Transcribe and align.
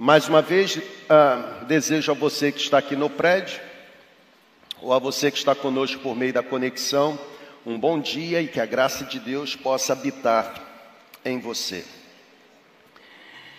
Mais 0.00 0.28
uma 0.28 0.40
vez, 0.40 0.80
ah, 1.08 1.64
desejo 1.66 2.12
a 2.12 2.14
você 2.14 2.52
que 2.52 2.60
está 2.60 2.78
aqui 2.78 2.94
no 2.94 3.10
prédio, 3.10 3.60
ou 4.80 4.92
a 4.92 4.98
você 5.00 5.28
que 5.28 5.36
está 5.36 5.56
conosco 5.56 6.00
por 6.00 6.14
meio 6.14 6.32
da 6.32 6.40
conexão, 6.40 7.18
um 7.66 7.76
bom 7.76 7.98
dia 7.98 8.40
e 8.40 8.46
que 8.46 8.60
a 8.60 8.64
graça 8.64 9.04
de 9.04 9.18
Deus 9.18 9.56
possa 9.56 9.94
habitar 9.94 10.54
em 11.24 11.40
você. 11.40 11.84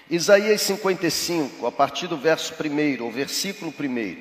Isaías 0.10 0.62
55, 0.62 1.68
a 1.68 1.72
partir 1.74 2.08
do 2.08 2.16
verso 2.16 2.54
1, 2.54 3.06
o 3.06 3.12
versículo 3.12 3.74
1. 3.78 4.18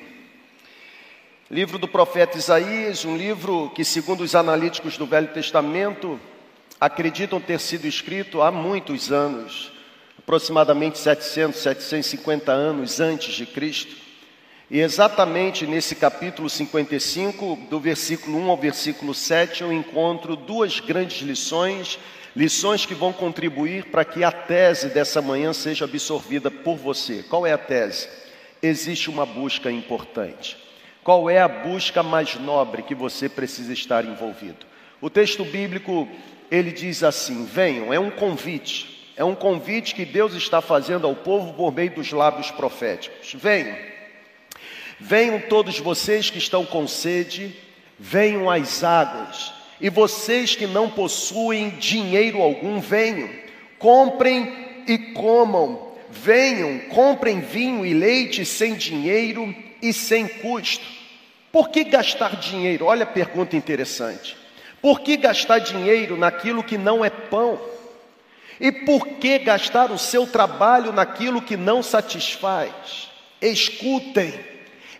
Livro 1.49 1.79
do 1.79 1.87
profeta 1.87 2.37
Isaías, 2.37 3.05
um 3.05 3.15
livro 3.15 3.71
que, 3.73 3.85
segundo 3.85 4.25
os 4.25 4.35
analíticos 4.35 4.97
do 4.97 5.05
Velho 5.05 5.29
Testamento, 5.29 6.19
acreditam 6.81 7.39
ter 7.39 7.61
sido 7.61 7.87
escrito 7.87 8.41
há 8.41 8.51
muitos 8.51 9.09
anos 9.09 9.78
aproximadamente 10.29 10.99
700, 10.99 11.59
750 11.59 12.51
anos 12.51 12.99
antes 12.99 13.33
de 13.33 13.47
Cristo. 13.47 13.95
E 14.69 14.79
exatamente 14.79 15.65
nesse 15.65 15.95
capítulo 15.95 16.47
55, 16.47 17.57
do 17.67 17.79
versículo 17.79 18.37
1 18.37 18.51
ao 18.51 18.55
versículo 18.55 19.15
7, 19.15 19.63
eu 19.63 19.73
encontro 19.73 20.35
duas 20.35 20.79
grandes 20.79 21.23
lições, 21.23 21.97
lições 22.35 22.85
que 22.85 22.93
vão 22.93 23.11
contribuir 23.11 23.85
para 23.85 24.05
que 24.05 24.23
a 24.23 24.31
tese 24.31 24.89
dessa 24.89 25.19
manhã 25.19 25.51
seja 25.51 25.85
absorvida 25.85 26.51
por 26.51 26.77
você. 26.77 27.23
Qual 27.23 27.47
é 27.47 27.53
a 27.53 27.57
tese? 27.57 28.07
Existe 28.61 29.09
uma 29.09 29.25
busca 29.25 29.71
importante. 29.71 30.55
Qual 31.03 31.27
é 31.27 31.41
a 31.41 31.47
busca 31.47 32.03
mais 32.03 32.35
nobre 32.35 32.83
que 32.83 32.93
você 32.93 33.27
precisa 33.27 33.73
estar 33.73 34.05
envolvido? 34.05 34.67
O 35.01 35.09
texto 35.09 35.43
bíblico, 35.43 36.07
ele 36.51 36.71
diz 36.71 37.01
assim: 37.01 37.45
venham, 37.45 37.91
é 37.91 37.99
um 37.99 38.11
convite. 38.11 38.98
É 39.19 39.23
um 39.25 39.35
convite 39.35 39.93
que 39.93 40.05
Deus 40.05 40.33
está 40.33 40.61
fazendo 40.61 41.05
ao 41.05 41.13
povo 41.13 41.51
por 41.51 41.73
meio 41.73 41.91
dos 41.91 42.09
lábios 42.09 42.51
proféticos. 42.51 43.33
Venham, 43.33 43.75
venham 44.97 45.41
todos 45.41 45.77
vocês 45.77 46.29
que 46.29 46.37
estão 46.37 46.65
com 46.65 46.87
sede, 46.87 47.53
venham 47.99 48.49
às 48.49 48.81
águas. 48.81 49.51
E 49.81 49.89
vocês 49.89 50.55
que 50.55 50.65
não 50.65 50.89
possuem 50.89 51.71
dinheiro 51.71 52.41
algum, 52.41 52.79
venham, 52.79 53.29
comprem 53.77 54.83
e 54.87 54.97
comam. 54.97 55.89
Venham, 56.09 56.79
comprem 56.87 57.41
vinho 57.41 57.85
e 57.85 57.93
leite 57.93 58.45
sem 58.45 58.75
dinheiro 58.75 59.53
e 59.81 59.91
sem 59.91 60.29
custo. 60.29 60.85
Por 61.51 61.67
que 61.71 61.83
gastar 61.83 62.37
dinheiro? 62.37 62.85
Olha 62.85 63.03
a 63.03 63.05
pergunta 63.05 63.57
interessante. 63.57 64.37
Por 64.81 65.01
que 65.01 65.17
gastar 65.17 65.59
dinheiro 65.59 66.15
naquilo 66.15 66.63
que 66.63 66.77
não 66.77 67.03
é 67.03 67.09
pão? 67.09 67.59
E 68.59 68.71
por 68.71 69.07
que 69.07 69.39
gastar 69.39 69.89
o 69.91 69.97
seu 69.97 70.27
trabalho 70.27 70.91
naquilo 70.91 71.41
que 71.41 71.55
não 71.55 71.81
satisfaz? 71.81 73.09
Escutem, 73.41 74.33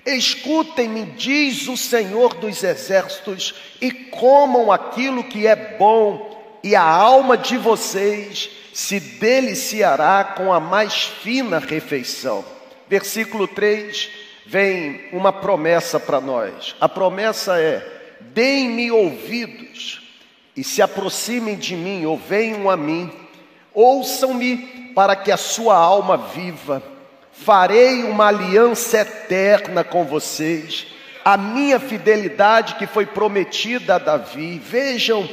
escutem-me, 0.05 1.05
diz 1.05 1.67
o 1.67 1.75
Senhor 1.75 2.35
dos 2.35 2.63
Exércitos, 2.63 3.53
e 3.81 3.91
comam 3.91 4.71
aquilo 4.71 5.25
que 5.25 5.45
é 5.45 5.55
bom, 5.77 6.59
e 6.63 6.73
a 6.73 6.83
alma 6.83 7.37
de 7.37 7.57
vocês 7.57 8.49
se 8.73 8.99
deliciará 8.99 10.23
com 10.23 10.53
a 10.53 10.59
mais 10.59 11.03
fina 11.03 11.59
refeição. 11.59 12.45
Versículo 12.87 13.47
3 13.47 14.09
vem 14.45 15.01
uma 15.11 15.33
promessa 15.33 15.99
para 15.99 16.21
nós. 16.21 16.75
A 16.79 16.87
promessa 16.87 17.59
é: 17.59 17.85
deem-me 18.21 18.89
ouvidos 18.89 20.01
e 20.55 20.63
se 20.63 20.81
aproximem 20.81 21.57
de 21.57 21.75
mim, 21.75 22.05
ou 22.05 22.17
venham 22.17 22.69
a 22.69 22.77
mim 22.77 23.11
Ouçam-me 23.73 24.57
para 24.95 25.15
que 25.15 25.31
a 25.31 25.37
sua 25.37 25.75
alma 25.75 26.17
viva. 26.17 26.81
Farei 27.31 28.03
uma 28.03 28.27
aliança 28.27 28.99
eterna 28.99 29.83
com 29.83 30.03
vocês, 30.03 30.87
a 31.23 31.37
minha 31.37 31.79
fidelidade 31.79 32.75
que 32.75 32.85
foi 32.85 33.05
prometida 33.05 33.95
a 33.95 33.97
Davi. 33.97 34.59
Vejam, 34.59 35.27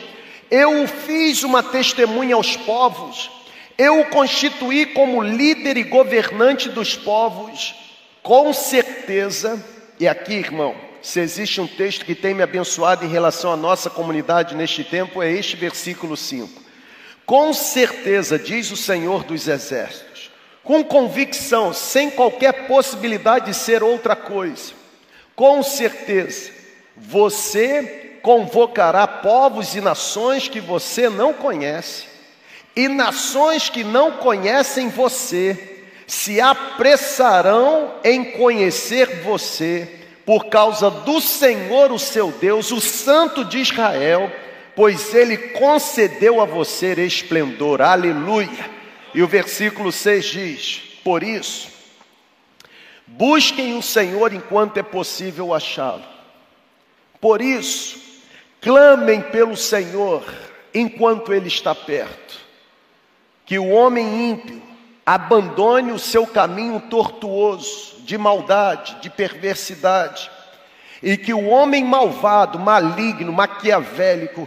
eu 0.50 0.87
fiz 0.87 1.43
uma 1.43 1.62
testemunha 1.62 2.37
aos 2.37 2.56
povos, 2.56 3.31
eu 3.77 4.00
o 4.00 4.06
constituí 4.06 4.87
como 4.87 5.22
líder 5.22 5.77
e 5.77 5.82
governante 5.82 6.69
dos 6.69 6.94
povos. 6.94 7.75
Com 8.22 8.53
certeza, 8.53 9.62
e 9.99 10.06
aqui, 10.06 10.34
irmão, 10.34 10.75
se 11.03 11.21
existe 11.21 11.61
um 11.61 11.66
texto 11.66 12.05
que 12.05 12.15
tem 12.15 12.34
me 12.34 12.43
abençoado 12.43 13.05
em 13.05 13.09
relação 13.09 13.53
à 13.53 13.56
nossa 13.56 13.91
comunidade 13.91 14.55
neste 14.55 14.82
tempo, 14.84 15.22
é 15.22 15.31
este 15.31 15.56
versículo 15.56 16.16
5. 16.16 16.66
Com 17.26 17.53
certeza, 17.53 18.38
diz 18.38 18.70
o 18.70 18.76
Senhor 18.76 19.25
dos 19.25 19.48
Exércitos, 19.48 20.31
com 20.62 20.84
convicção, 20.84 21.75
sem 21.75 22.09
qualquer 22.09 22.69
possibilidade 22.69 23.47
de 23.47 23.54
ser 23.54 23.82
outra 23.82 24.14
coisa, 24.14 24.72
com 25.34 25.60
certeza, 25.60 26.53
você 26.97 28.19
convocará 28.22 29.06
povos 29.09 29.75
e 29.75 29.81
nações 29.81 30.47
que 30.47 30.60
você 30.60 31.09
não 31.09 31.32
conhece, 31.32 32.04
e 32.76 32.87
nações 32.87 33.69
que 33.69 33.82
não 33.82 34.12
conhecem 34.12 34.88
você, 34.88 35.82
se 36.06 36.41
apressarão 36.41 37.94
em 38.04 38.25
conhecer 38.32 39.22
você, 39.25 39.88
por 40.25 40.47
causa 40.47 40.91
do 40.91 41.20
Senhor, 41.20 41.91
o 41.91 41.98
seu 41.98 42.31
Deus, 42.31 42.70
o 42.70 42.81
Santo 42.81 43.44
de 43.44 43.58
Israel 43.58 44.31
pois 44.76 45.14
ele 45.14 45.38
concedeu 45.38 46.41
a 46.41 46.44
você 46.44 46.92
esplendor, 47.04 47.81
aleluia. 47.81 48.70
E 49.14 49.22
o 49.22 49.26
versículo 49.26 49.91
6 49.91 50.25
diz: 50.26 50.82
Por 51.03 51.22
isso, 51.22 51.69
busquem 53.06 53.76
o 53.78 53.82
Senhor 53.82 54.34
enquanto 54.34 54.76
é 54.76 54.82
possível 54.82 55.54
achá-lo. 55.54 56.04
Por 57.19 57.41
isso, 57.41 57.98
clamem 58.60 59.22
pelo 59.22 59.56
Senhor 59.56 60.22
enquanto 60.75 61.32
ele 61.32 61.48
está 61.48 61.75
perto. 61.75 62.37
Que 63.47 63.58
o 63.58 63.70
homem 63.70 64.31
ímpio 64.31 64.62
abandone 65.06 65.93
o 65.93 65.98
seu 65.98 66.26
caminho 66.26 66.81
tortuoso, 66.81 67.97
de 68.00 68.19
maldade, 68.19 68.97
de 69.00 69.08
perversidade, 69.08 70.31
e 71.03 71.16
que 71.16 71.32
o 71.32 71.47
homem 71.47 71.84
malvado, 71.84 72.58
maligno, 72.58 73.32
maquiavélico, 73.32 74.47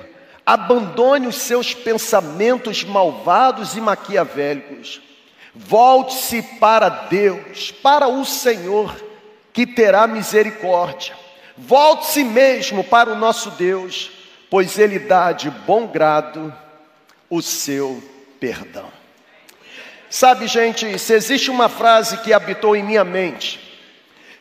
abandone 0.49 1.27
os 1.27 1.35
seus 1.35 1.75
pensamentos 1.75 2.83
malvados 2.83 3.77
e 3.77 3.81
maquiavélicos, 3.81 4.99
volte-se 5.53 6.41
para 6.41 6.89
Deus, 6.89 7.71
para 7.71 8.07
o 8.07 8.25
Senhor, 8.25 8.99
que 9.53 9.67
terá 9.67 10.07
misericórdia, 10.07 11.15
volte-se 11.55 12.23
mesmo 12.23 12.83
para 12.83 13.11
o 13.11 13.15
nosso 13.15 13.51
Deus, 13.51 14.09
pois 14.49 14.79
Ele 14.79 14.97
dá 14.97 15.31
de 15.33 15.51
bom 15.51 15.85
grado 15.85 16.51
o 17.29 17.43
seu 17.43 18.01
perdão. 18.39 18.89
Sabe, 20.09 20.47
gente, 20.47 20.97
se 20.97 21.13
existe 21.13 21.51
uma 21.51 21.69
frase 21.69 22.17
que 22.21 22.33
habitou 22.33 22.75
em 22.75 22.81
minha 22.81 23.03
mente, 23.03 23.59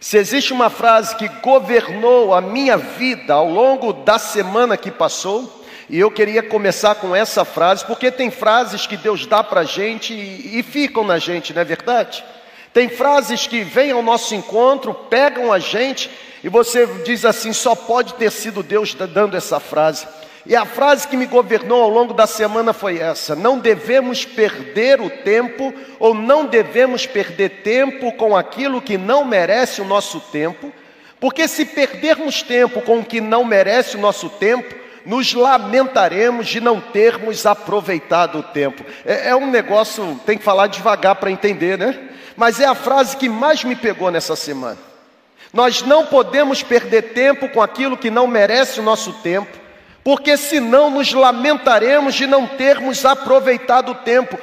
se 0.01 0.17
existe 0.17 0.55
uma 0.55 0.71
frase 0.71 1.17
que 1.17 1.29
governou 1.29 2.33
a 2.33 2.41
minha 2.41 2.79
vida 2.79 3.35
ao 3.35 3.51
longo 3.51 3.93
da 3.93 4.19
semana 4.19 4.75
que 4.75 4.91
passou, 4.91 5.58
e 5.91 5.99
eu 5.99 6.11
queria 6.11 6.43
começar 6.43 6.97
com 6.97 7.17
essa 7.17 7.45
frase, 7.45 7.85
porque 7.85 8.11
tem 8.11 8.31
frases 8.31 8.87
que 8.87 8.97
Deus 8.97 9.27
dá 9.27 9.43
para 9.43 9.61
a 9.61 9.65
gente 9.65 10.13
e, 10.13 10.59
e 10.59 10.63
ficam 10.63 11.03
na 11.03 11.19
gente, 11.19 11.55
não 11.55 11.63
é 11.63 11.65
verdade? 11.65 12.23
Tem 12.75 12.89
frases 12.89 13.47
que 13.47 13.63
vêm 13.63 13.93
ao 13.93 14.03
nosso 14.03 14.35
encontro, 14.35 14.93
pegam 14.93 15.53
a 15.53 15.59
gente 15.59 16.11
e 16.45 16.49
você 16.49 16.87
diz 17.05 17.25
assim: 17.25 17.53
só 17.53 17.75
pode 17.75 18.15
ter 18.15 18.31
sido 18.31 18.63
Deus 18.63 18.95
dando 18.95 19.37
essa 19.37 19.59
frase. 19.59 20.07
E 20.47 20.55
a 20.55 20.65
frase 20.65 21.07
que 21.07 21.17
me 21.17 21.27
governou 21.27 21.83
ao 21.83 21.89
longo 21.89 22.15
da 22.15 22.27
semana 22.27 22.73
foi 22.73 22.99
essa: 22.99 23.35
não 23.35 23.59
devemos 23.59 24.25
perder 24.25 25.01
o 25.01 25.11
tempo, 25.11 25.73
ou 25.99 26.15
não 26.15 26.47
devemos 26.47 27.07
perder 27.07 27.63
tempo 27.63 28.13
com 28.13 28.37
aquilo 28.37 28.83
que 28.83 28.99
não 28.99 29.25
merece 29.25 29.81
o 29.81 29.85
nosso 29.85 30.21
tempo, 30.21 30.73
porque 31.19 31.49
se 31.49 31.65
perdermos 31.65 32.43
tempo 32.43 32.83
com 32.83 32.99
o 32.99 33.05
que 33.05 33.21
não 33.21 33.45
merece 33.45 33.97
o 33.97 34.01
nosso 34.01 34.29
tempo, 34.29 34.75
nos 35.09 35.33
lamentaremos 35.33 36.47
de 36.47 36.61
não 36.61 36.83
termos 36.83 37.47
aproveitado 37.47 38.41
o 38.41 38.43
tempo. 38.43 38.85
É, 39.07 39.31
é 39.31 39.37
um 39.37 39.51
negócio, 39.51 40.21
tem 40.27 40.37
que 40.37 40.45
falar 40.45 40.67
devagar 40.67 41.15
para 41.15 41.31
entender, 41.31 41.79
né? 41.79 41.99
Mas 42.37 42.61
é 42.61 42.67
a 42.67 42.75
frase 42.75 43.17
que 43.17 43.27
mais 43.27 43.65
me 43.65 43.75
pegou 43.75 44.11
nessa 44.11 44.37
semana. 44.37 44.77
Nós 45.51 45.81
não 45.81 46.05
podemos 46.05 46.63
perder 46.63 47.15
tempo 47.15 47.49
com 47.49 47.63
aquilo 47.63 47.97
que 47.97 48.11
não 48.11 48.27
merece 48.27 48.81
o 48.81 48.83
nosso 48.83 49.15
tempo, 49.15 49.57
porque 50.05 50.37
senão 50.37 50.91
nos 50.91 51.11
lamentaremos 51.15 52.15
de 52.15 52.27
não 52.27 52.47
termos 52.47 53.07
aproveitado 53.07 53.93
o 53.93 53.95
tempo. 53.95 54.39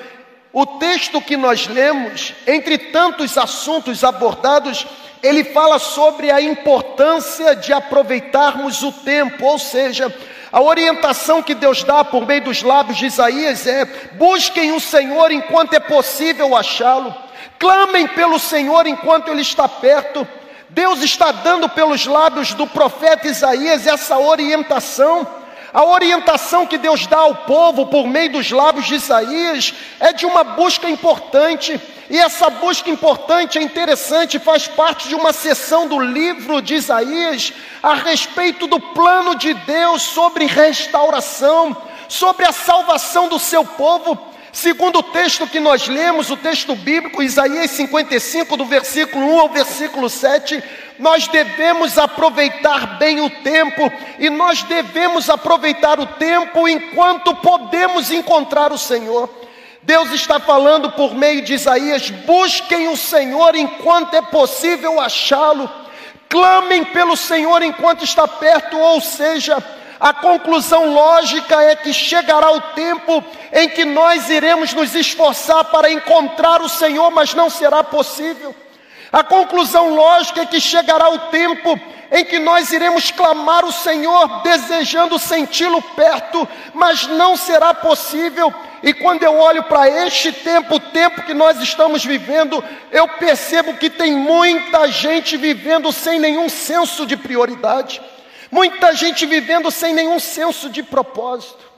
O 0.52 0.66
texto 0.66 1.22
que 1.22 1.38
nós 1.38 1.68
lemos, 1.68 2.34
entre 2.48 2.80
tantos 2.80 3.38
assuntos 3.38 4.04
abordados, 4.04 4.88
ele 5.22 5.44
fala 5.44 5.78
sobre 5.78 6.32
a 6.32 6.42
importância 6.42 7.56
de 7.56 7.72
aproveitarmos 7.72 8.82
o 8.82 8.92
tempo, 8.92 9.46
ou 9.46 9.60
seja, 9.60 10.12
a 10.56 10.62
orientação 10.62 11.44
que 11.44 11.54
Deus 11.54 11.84
dá 11.84 12.02
por 12.02 12.26
meio 12.26 12.46
dos 12.46 12.64
lábios 12.64 12.98
de 12.98 13.08
Isaías 13.08 13.68
é: 13.68 13.84
busquem 14.14 14.72
o 14.72 14.80
Senhor 14.80 15.30
enquanto 15.30 15.74
é 15.74 15.82
possível 15.82 16.56
achá-lo. 16.56 17.14
Clamem 17.60 18.08
pelo 18.08 18.40
Senhor 18.40 18.88
enquanto 18.88 19.28
Ele 19.28 19.42
está 19.42 19.68
perto. 19.68 20.26
Deus 20.70 21.02
está 21.02 21.34
dando 21.34 21.68
pelos 21.68 22.06
lábios 22.06 22.54
do 22.54 22.66
profeta 22.66 23.28
Isaías 23.28 23.86
essa 23.86 24.18
orientação. 24.18 25.28
A 25.76 25.84
orientação 25.84 26.66
que 26.66 26.78
Deus 26.78 27.06
dá 27.06 27.18
ao 27.18 27.36
povo 27.36 27.88
por 27.88 28.08
meio 28.08 28.32
dos 28.32 28.50
lábios 28.50 28.86
de 28.86 28.96
Isaías 28.96 29.74
é 30.00 30.14
de 30.14 30.26
uma 30.26 30.42
busca 30.42 30.90
importante, 30.90 31.78
e 32.10 32.18
essa 32.18 32.50
busca 32.50 32.90
importante 32.90 33.60
é 33.60 33.62
interessante, 33.62 34.40
faz 34.40 34.70
parte 34.70 35.10
de 35.10 35.16
uma 35.16 35.34
seção 35.34 35.86
do 35.86 36.00
livro 36.00 36.62
de 36.62 36.76
Isaías 36.76 37.52
a 37.84 37.94
respeito 37.94 38.68
do 38.68 38.80
plano 38.80 39.36
de 39.36 39.54
Deus 39.54 40.02
sobre 40.02 40.46
restauração, 40.46 41.76
sobre 42.08 42.46
a 42.46 42.54
salvação 42.54 43.28
do 43.28 43.38
seu 43.38 43.66
povo. 43.66 44.18
Segundo 44.56 45.00
o 45.00 45.04
texto 45.04 45.46
que 45.48 45.60
nós 45.60 45.86
lemos, 45.86 46.32
o 46.32 46.38
texto 46.38 46.78
bíblico, 46.78 47.22
Isaías 47.22 47.72
55, 47.72 48.56
do 48.56 48.64
versículo 48.64 49.26
1 49.36 49.40
ao 49.42 49.50
versículo 49.50 50.10
7, 50.10 50.64
nós 50.98 51.28
devemos 51.28 51.98
aproveitar 51.98 52.98
bem 52.98 53.20
o 53.20 53.30
tempo, 53.30 53.92
e 54.18 54.30
nós 54.30 54.64
devemos 54.64 55.30
aproveitar 55.30 56.00
o 56.00 56.06
tempo 56.06 56.70
enquanto 56.70 57.36
podemos 57.36 58.12
encontrar 58.12 58.72
o 58.72 58.78
Senhor. 58.78 59.30
Deus 59.82 60.10
está 60.12 60.40
falando 60.40 60.90
por 60.94 61.14
meio 61.14 61.42
de 61.42 61.56
Isaías: 61.56 62.10
busquem 62.10 62.88
o 62.88 62.96
Senhor 62.96 63.56
enquanto 63.56 64.14
é 64.14 64.22
possível 64.22 65.02
achá-lo, 65.02 65.70
clamem 66.30 66.86
pelo 66.86 67.18
Senhor 67.18 67.62
enquanto 67.62 68.06
está 68.06 68.26
perto, 68.26 68.78
ou 68.78 69.02
seja, 69.02 69.62
a 70.00 70.14
conclusão 70.14 70.94
lógica 70.94 71.62
é 71.64 71.76
que 71.76 71.94
chegará 71.94 72.52
o 72.52 72.62
tempo 72.62 73.24
em 73.54 73.70
que 73.70 73.86
nós 73.86 74.30
iremos 74.30 74.74
nos 74.74 74.94
esforçar 74.94 75.66
para 75.66 75.92
encontrar 75.92 76.62
o 76.62 76.70
Senhor, 76.70 77.10
mas 77.12 77.34
não 77.34 77.50
será 77.50 77.84
possível. 77.84 78.54
A 79.12 79.24
conclusão 79.24 79.96
lógica 79.96 80.42
é 80.42 80.46
que 80.46 80.60
chegará 80.60 81.10
o 81.10 81.20
tempo 81.30 81.80
em 82.12 82.26
que 82.26 82.38
nós 82.38 82.72
iremos 82.72 83.12
clamar 83.12 83.66
o 83.66 83.72
Senhor, 83.72 84.42
desejando 84.42 85.18
senti-lo 85.18 85.82
perto, 85.82 86.48
mas 86.74 87.08
não 87.08 87.38
será 87.38 87.74
possível. 87.74 88.54
E 88.84 88.94
quando 88.94 89.24
eu 89.24 89.38
olho 89.38 89.64
para 89.64 89.90
este 89.90 90.32
tempo, 90.32 90.76
o 90.76 90.80
tempo 90.80 91.24
que 91.24 91.34
nós 91.34 91.60
estamos 91.62 92.04
vivendo, 92.04 92.64
eu 92.92 93.08
percebo 93.08 93.76
que 93.76 93.90
tem 93.90 94.14
muita 94.14 94.88
gente 94.90 95.38
vivendo 95.38 95.92
sem 95.92 96.20
nenhum 96.20 96.50
senso 96.50 97.06
de 97.06 97.18
prioridade. 97.18 98.02
Muita 98.56 98.96
gente 98.96 99.26
vivendo 99.26 99.70
sem 99.70 99.94
nenhum 99.94 100.18
senso 100.18 100.70
de 100.70 100.82
propósito. 100.82 101.70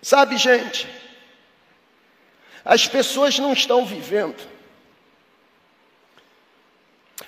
Sabe, 0.00 0.36
gente, 0.36 0.88
as 2.64 2.86
pessoas 2.86 3.36
não 3.40 3.52
estão 3.52 3.84
vivendo, 3.84 4.40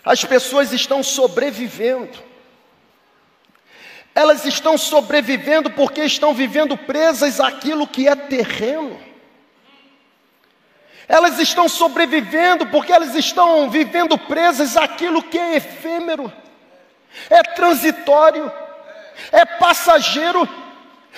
as 0.04 0.24
pessoas 0.24 0.72
estão 0.72 1.02
sobrevivendo. 1.02 2.16
Elas 4.14 4.44
estão 4.44 4.78
sobrevivendo 4.78 5.72
porque 5.72 6.04
estão 6.04 6.32
vivendo 6.32 6.76
presas 6.76 7.40
àquilo 7.40 7.84
que 7.84 8.06
é 8.06 8.14
terreno. 8.14 8.96
Elas 11.08 11.40
estão 11.40 11.68
sobrevivendo 11.68 12.64
porque 12.68 12.92
elas 12.92 13.16
estão 13.16 13.68
vivendo 13.68 14.16
presas 14.16 14.76
àquilo 14.76 15.20
que 15.20 15.36
é 15.36 15.56
efêmero 15.56 16.41
é 17.30 17.42
transitório, 17.42 18.50
é 19.30 19.44
passageiro. 19.44 20.48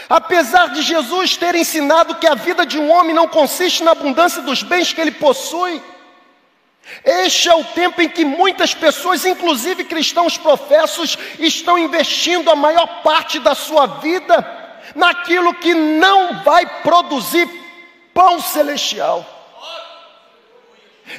Apesar 0.09 0.71
de 0.71 0.83
Jesus 0.83 1.37
ter 1.37 1.55
ensinado 1.55 2.17
que 2.17 2.27
a 2.27 2.35
vida 2.35 2.67
de 2.67 2.79
um 2.79 2.91
homem 2.91 3.15
não 3.15 3.29
consiste 3.29 3.85
na 3.85 3.93
abundância 3.93 4.43
dos 4.43 4.63
bens 4.63 4.93
que 4.93 5.01
ele 5.01 5.13
possui, 5.13 5.81
este 7.05 7.49
é 7.49 7.55
o 7.55 7.65
tempo 7.65 8.01
em 8.03 8.09
que 8.09 8.25
muitas 8.25 8.75
pessoas, 8.75 9.25
inclusive 9.25 9.85
cristãos 9.85 10.37
professos, 10.37 11.17
estão 11.39 11.79
investindo 11.79 12.51
a 12.51 12.57
maior 12.57 13.03
parte 13.03 13.39
da 13.39 13.55
sua 13.55 13.87
vida 13.87 14.63
naquilo 14.95 15.55
que 15.55 15.75
não 15.75 16.43
vai 16.43 16.67
produzir 16.83 17.49
pão 18.13 18.41
celestial. 18.41 19.25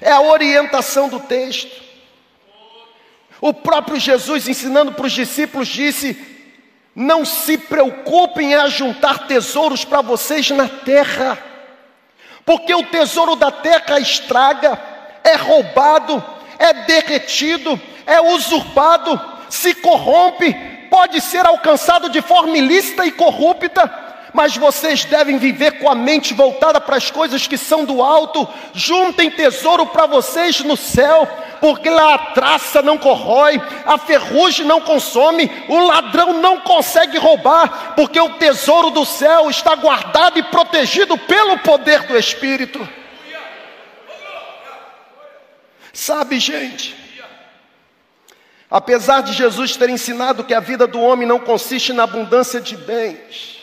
É 0.01 0.11
a 0.11 0.21
orientação 0.21 1.09
do 1.09 1.19
texto. 1.19 1.84
O 3.41 3.53
próprio 3.53 3.99
Jesus, 3.99 4.47
ensinando 4.47 4.93
para 4.93 5.05
os 5.05 5.11
discípulos, 5.11 5.67
disse: 5.67 6.17
Não 6.95 7.25
se 7.25 7.57
preocupem 7.57 8.51
em 8.51 8.55
ajuntar 8.55 9.27
tesouros 9.27 9.83
para 9.83 10.01
vocês 10.01 10.49
na 10.51 10.67
terra, 10.67 11.37
porque 12.45 12.73
o 12.73 12.83
tesouro 12.83 13.35
da 13.35 13.51
terra 13.51 13.99
estraga, 13.99 14.79
é 15.23 15.35
roubado, 15.35 16.23
é 16.59 16.73
derretido, 16.85 17.79
é 18.05 18.21
usurpado, 18.21 19.19
se 19.49 19.73
corrompe, 19.73 20.53
pode 20.89 21.19
ser 21.19 21.45
alcançado 21.45 22.09
de 22.09 22.21
forma 22.21 22.57
ilícita 22.57 23.05
e 23.05 23.11
corrupta 23.11 24.04
mas 24.35 24.57
vocês 24.57 25.05
devem 25.05 25.37
viver 25.37 25.79
com 25.79 25.89
a 25.89 25.95
mente 25.95 26.33
voltada 26.33 26.81
para 26.81 26.97
as 26.97 27.09
coisas 27.09 27.47
que 27.47 27.57
são 27.57 27.85
do 27.85 28.03
alto. 28.03 28.45
Juntem 28.73 29.31
tesouro 29.31 29.85
para 29.85 30.05
vocês 30.05 30.59
no 30.59 30.75
céu, 30.75 31.25
porque 31.61 31.89
lá 31.89 32.15
a 32.15 32.17
traça 32.17 32.81
não 32.81 32.97
corrói, 32.97 33.61
a 33.85 33.97
ferrugem 33.97 34.65
não 34.65 34.81
consome, 34.81 35.49
o 35.69 35.79
ladrão 35.87 36.33
não 36.41 36.59
consegue 36.59 37.17
roubar, 37.17 37.93
porque 37.95 38.19
o 38.19 38.31
tesouro 38.31 38.89
do 38.89 39.05
céu 39.05 39.49
está 39.49 39.73
guardado 39.73 40.37
e 40.37 40.43
protegido 40.43 41.17
pelo 41.17 41.57
poder 41.59 42.03
do 42.03 42.17
Espírito. 42.17 42.85
Sabe, 45.93 46.39
gente, 46.39 46.93
apesar 48.69 49.21
de 49.21 49.31
Jesus 49.31 49.77
ter 49.77 49.89
ensinado 49.89 50.43
que 50.43 50.53
a 50.53 50.59
vida 50.59 50.85
do 50.85 50.99
homem 50.99 51.25
não 51.25 51.39
consiste 51.39 51.93
na 51.93 52.03
abundância 52.03 52.59
de 52.59 52.75
bens, 52.75 53.54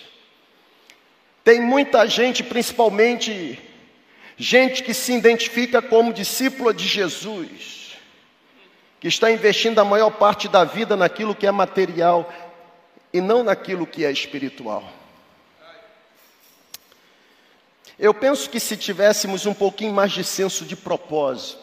tem 1.45 1.61
muita 1.61 2.07
gente, 2.07 2.43
principalmente 2.43 3.59
gente 4.37 4.83
que 4.83 4.95
se 4.95 5.13
identifica 5.13 5.83
como 5.83 6.13
discípula 6.13 6.73
de 6.73 6.87
Jesus, 6.87 7.97
que 9.01 9.09
está 9.09 9.31
investindo 9.31 9.79
a 9.81 9.85
maior 9.85 10.11
parte 10.11 10.49
da 10.49 10.65
vida 10.65 10.97
naquilo 10.97 11.35
que 11.35 11.47
é 11.47 11.51
material 11.51 12.33
e 13.13 13.21
não 13.21 13.43
naquilo 13.43 13.87
que 13.87 14.05
é 14.05 14.11
espiritual. 14.11 14.85
Eu 17.99 18.15
penso 18.15 18.49
que 18.49 18.59
se 18.59 18.77
tivéssemos 18.77 19.47
um 19.47 19.55
pouquinho 19.55 19.93
mais 19.93 20.13
de 20.13 20.25
senso 20.25 20.65
de 20.65 20.75
propósito, 20.75 21.63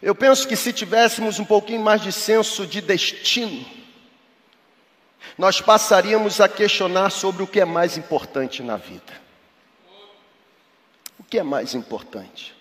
eu 0.00 0.14
penso 0.14 0.48
que 0.48 0.56
se 0.56 0.72
tivéssemos 0.72 1.38
um 1.38 1.44
pouquinho 1.44 1.80
mais 1.80 2.02
de 2.02 2.12
senso 2.12 2.66
de 2.66 2.80
destino, 2.80 3.64
nós 5.36 5.60
passaríamos 5.60 6.40
a 6.40 6.48
questionar 6.48 7.10
sobre 7.10 7.42
o 7.42 7.46
que 7.46 7.60
é 7.60 7.64
mais 7.64 7.96
importante 7.96 8.62
na 8.62 8.76
vida. 8.76 9.20
O 11.18 11.24
que 11.24 11.38
é 11.38 11.42
mais 11.42 11.74
importante? 11.74 12.54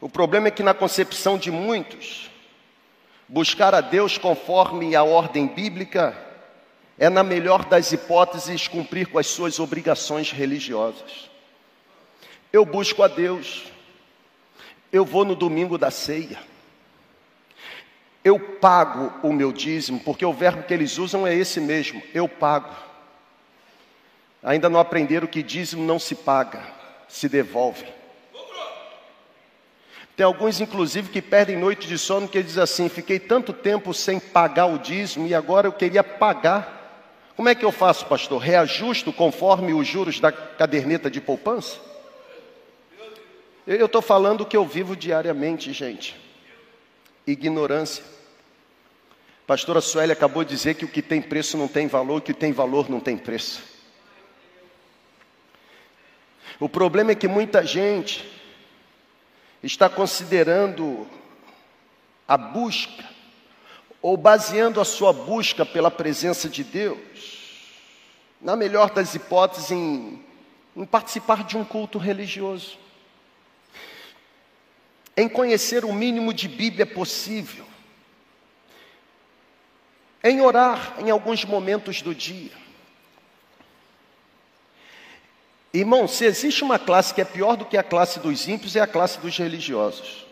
O 0.00 0.08
problema 0.08 0.48
é 0.48 0.50
que, 0.50 0.62
na 0.62 0.74
concepção 0.74 1.38
de 1.38 1.50
muitos, 1.50 2.30
buscar 3.28 3.74
a 3.74 3.80
Deus 3.80 4.18
conforme 4.18 4.94
a 4.94 5.02
ordem 5.02 5.46
bíblica 5.46 6.16
é, 6.98 7.08
na 7.08 7.22
melhor 7.22 7.64
das 7.64 7.90
hipóteses, 7.90 8.68
cumprir 8.68 9.08
com 9.08 9.18
as 9.18 9.26
suas 9.26 9.58
obrigações 9.58 10.30
religiosas. 10.30 11.30
Eu 12.52 12.64
busco 12.64 13.02
a 13.02 13.08
Deus, 13.08 13.64
eu 14.92 15.04
vou 15.04 15.24
no 15.24 15.34
domingo 15.34 15.76
da 15.76 15.90
ceia 15.90 16.53
eu 18.24 18.40
pago 18.40 19.12
o 19.22 19.32
meu 19.32 19.52
dízimo, 19.52 20.00
porque 20.00 20.24
o 20.24 20.32
verbo 20.32 20.62
que 20.62 20.72
eles 20.72 20.96
usam 20.96 21.26
é 21.26 21.34
esse 21.34 21.60
mesmo, 21.60 22.02
eu 22.14 22.26
pago. 22.26 22.74
Ainda 24.42 24.70
não 24.70 24.80
aprenderam 24.80 25.26
que 25.26 25.42
dízimo 25.42 25.84
não 25.84 25.98
se 25.98 26.14
paga, 26.14 26.62
se 27.06 27.28
devolve. 27.28 27.84
Tem 30.16 30.24
alguns, 30.24 30.60
inclusive, 30.60 31.10
que 31.10 31.20
perdem 31.20 31.56
noite 31.56 31.88
de 31.88 31.98
sono, 31.98 32.28
que 32.28 32.42
dizem 32.42 32.62
assim: 32.62 32.88
fiquei 32.88 33.18
tanto 33.18 33.52
tempo 33.52 33.92
sem 33.92 34.20
pagar 34.20 34.66
o 34.66 34.78
dízimo 34.78 35.26
e 35.26 35.34
agora 35.34 35.66
eu 35.66 35.72
queria 35.72 36.04
pagar. 36.04 36.82
Como 37.36 37.48
é 37.48 37.54
que 37.54 37.64
eu 37.64 37.72
faço, 37.72 38.06
pastor? 38.06 38.40
Reajusto 38.40 39.12
conforme 39.12 39.74
os 39.74 39.86
juros 39.86 40.20
da 40.20 40.30
caderneta 40.30 41.10
de 41.10 41.20
poupança? 41.20 41.78
Eu 43.66 43.86
estou 43.86 44.00
falando 44.00 44.46
que 44.46 44.56
eu 44.56 44.64
vivo 44.64 44.94
diariamente, 44.94 45.72
gente. 45.72 46.14
Ignorância. 47.26 48.13
Pastora 49.46 49.80
Sueli 49.80 50.12
acabou 50.12 50.44
de 50.44 50.50
dizer 50.50 50.74
que 50.74 50.84
o 50.84 50.88
que 50.88 51.02
tem 51.02 51.20
preço 51.20 51.56
não 51.56 51.68
tem 51.68 51.86
valor, 51.86 52.18
o 52.18 52.22
que 52.22 52.32
tem 52.32 52.52
valor 52.52 52.88
não 52.88 53.00
tem 53.00 53.16
preço. 53.16 53.62
O 56.58 56.68
problema 56.68 57.12
é 57.12 57.14
que 57.14 57.28
muita 57.28 57.64
gente 57.64 58.30
está 59.62 59.88
considerando 59.88 61.06
a 62.26 62.36
busca, 62.36 63.04
ou 64.00 64.16
baseando 64.16 64.80
a 64.80 64.84
sua 64.84 65.12
busca 65.12 65.64
pela 65.66 65.90
presença 65.90 66.48
de 66.48 66.62
Deus, 66.64 67.68
na 68.40 68.56
melhor 68.56 68.90
das 68.90 69.14
hipóteses, 69.14 69.70
em 69.70 70.24
em 70.76 70.84
participar 70.84 71.44
de 71.44 71.56
um 71.56 71.64
culto 71.64 71.98
religioso, 71.98 72.76
em 75.16 75.28
conhecer 75.28 75.84
o 75.84 75.92
mínimo 75.92 76.34
de 76.34 76.48
Bíblia 76.48 76.84
possível, 76.84 77.64
em 80.24 80.40
orar 80.40 80.94
em 80.98 81.10
alguns 81.10 81.44
momentos 81.44 82.00
do 82.00 82.14
dia. 82.14 82.50
Irmão, 85.72 86.08
se 86.08 86.24
existe 86.24 86.64
uma 86.64 86.78
classe 86.78 87.12
que 87.12 87.20
é 87.20 87.24
pior 87.24 87.56
do 87.56 87.66
que 87.66 87.76
a 87.76 87.82
classe 87.82 88.18
dos 88.18 88.48
ímpios, 88.48 88.74
é 88.74 88.80
a 88.80 88.86
classe 88.86 89.18
dos 89.18 89.36
religiosos. 89.36 90.24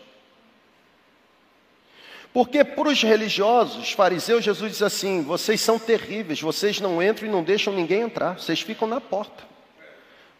Porque 2.33 2.63
para 2.63 2.89
os 2.89 3.03
religiosos, 3.03 3.91
fariseus, 3.91 4.43
Jesus 4.43 4.71
diz 4.71 4.81
assim: 4.81 5.21
vocês 5.21 5.61
são 5.61 5.77
terríveis, 5.77 6.41
vocês 6.41 6.79
não 6.79 7.03
entram 7.03 7.27
e 7.27 7.31
não 7.31 7.43
deixam 7.43 7.71
ninguém 7.71 8.01
entrar, 8.01 8.39
vocês 8.39 8.61
ficam 8.61 8.87
na 8.87 8.99
porta. 8.99 9.43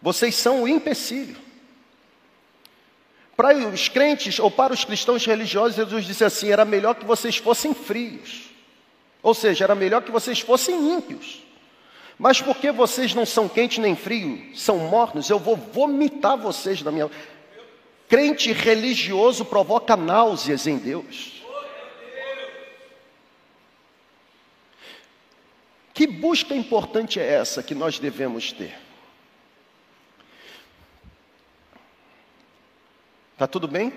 Vocês 0.01 0.35
são 0.35 0.63
o 0.63 0.67
empecilho. 0.67 1.37
Para 3.37 3.55
os 3.55 3.87
crentes 3.89 4.39
ou 4.39 4.49
para 4.49 4.73
os 4.73 4.83
cristãos 4.83 5.23
religiosos, 5.25 5.75
Jesus 5.75 6.05
disse 6.05 6.23
assim: 6.23 6.49
era 6.49 6.65
melhor 6.65 6.95
que 6.95 7.05
vocês 7.05 7.37
fossem 7.37 7.73
frios. 7.75 8.52
Ou 9.23 9.33
seja, 9.33 9.63
era 9.63 9.73
melhor 9.73 10.03
que 10.03 10.11
vocês 10.11 10.41
fossem 10.41 10.75
ímpios. 10.75 11.41
Mas 12.19 12.41
porque 12.41 12.71
vocês 12.71 13.15
não 13.15 13.25
são 13.25 13.47
quentes 13.47 13.77
nem 13.77 13.95
frios, 13.95 14.61
são 14.61 14.77
mornos, 14.77 15.29
eu 15.29 15.39
vou 15.39 15.55
vomitar 15.55 16.37
vocês 16.37 16.83
da 16.83 16.91
minha. 16.91 17.09
Crente 18.07 18.51
religioso 18.51 19.45
provoca 19.45 19.95
náuseas 19.95 20.67
em 20.67 20.77
Deus. 20.77 21.41
Que 25.93 26.05
busca 26.05 26.53
importante 26.53 27.19
é 27.19 27.25
essa 27.25 27.63
que 27.63 27.73
nós 27.73 27.99
devemos 27.99 28.51
ter? 28.51 28.77
Tá 33.37 33.47
tudo 33.47 33.67
bem? 33.67 33.93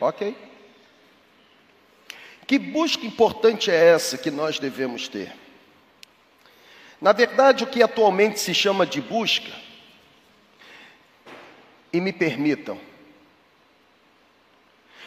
Ok. 0.00 0.49
Que 2.50 2.58
busca 2.58 3.06
importante 3.06 3.70
é 3.70 3.76
essa 3.76 4.18
que 4.18 4.28
nós 4.28 4.58
devemos 4.58 5.06
ter? 5.06 5.32
Na 7.00 7.12
verdade, 7.12 7.62
o 7.62 7.66
que 7.68 7.80
atualmente 7.80 8.40
se 8.40 8.52
chama 8.52 8.84
de 8.84 9.00
busca, 9.00 9.52
e 11.92 12.00
me 12.00 12.12
permitam, 12.12 12.76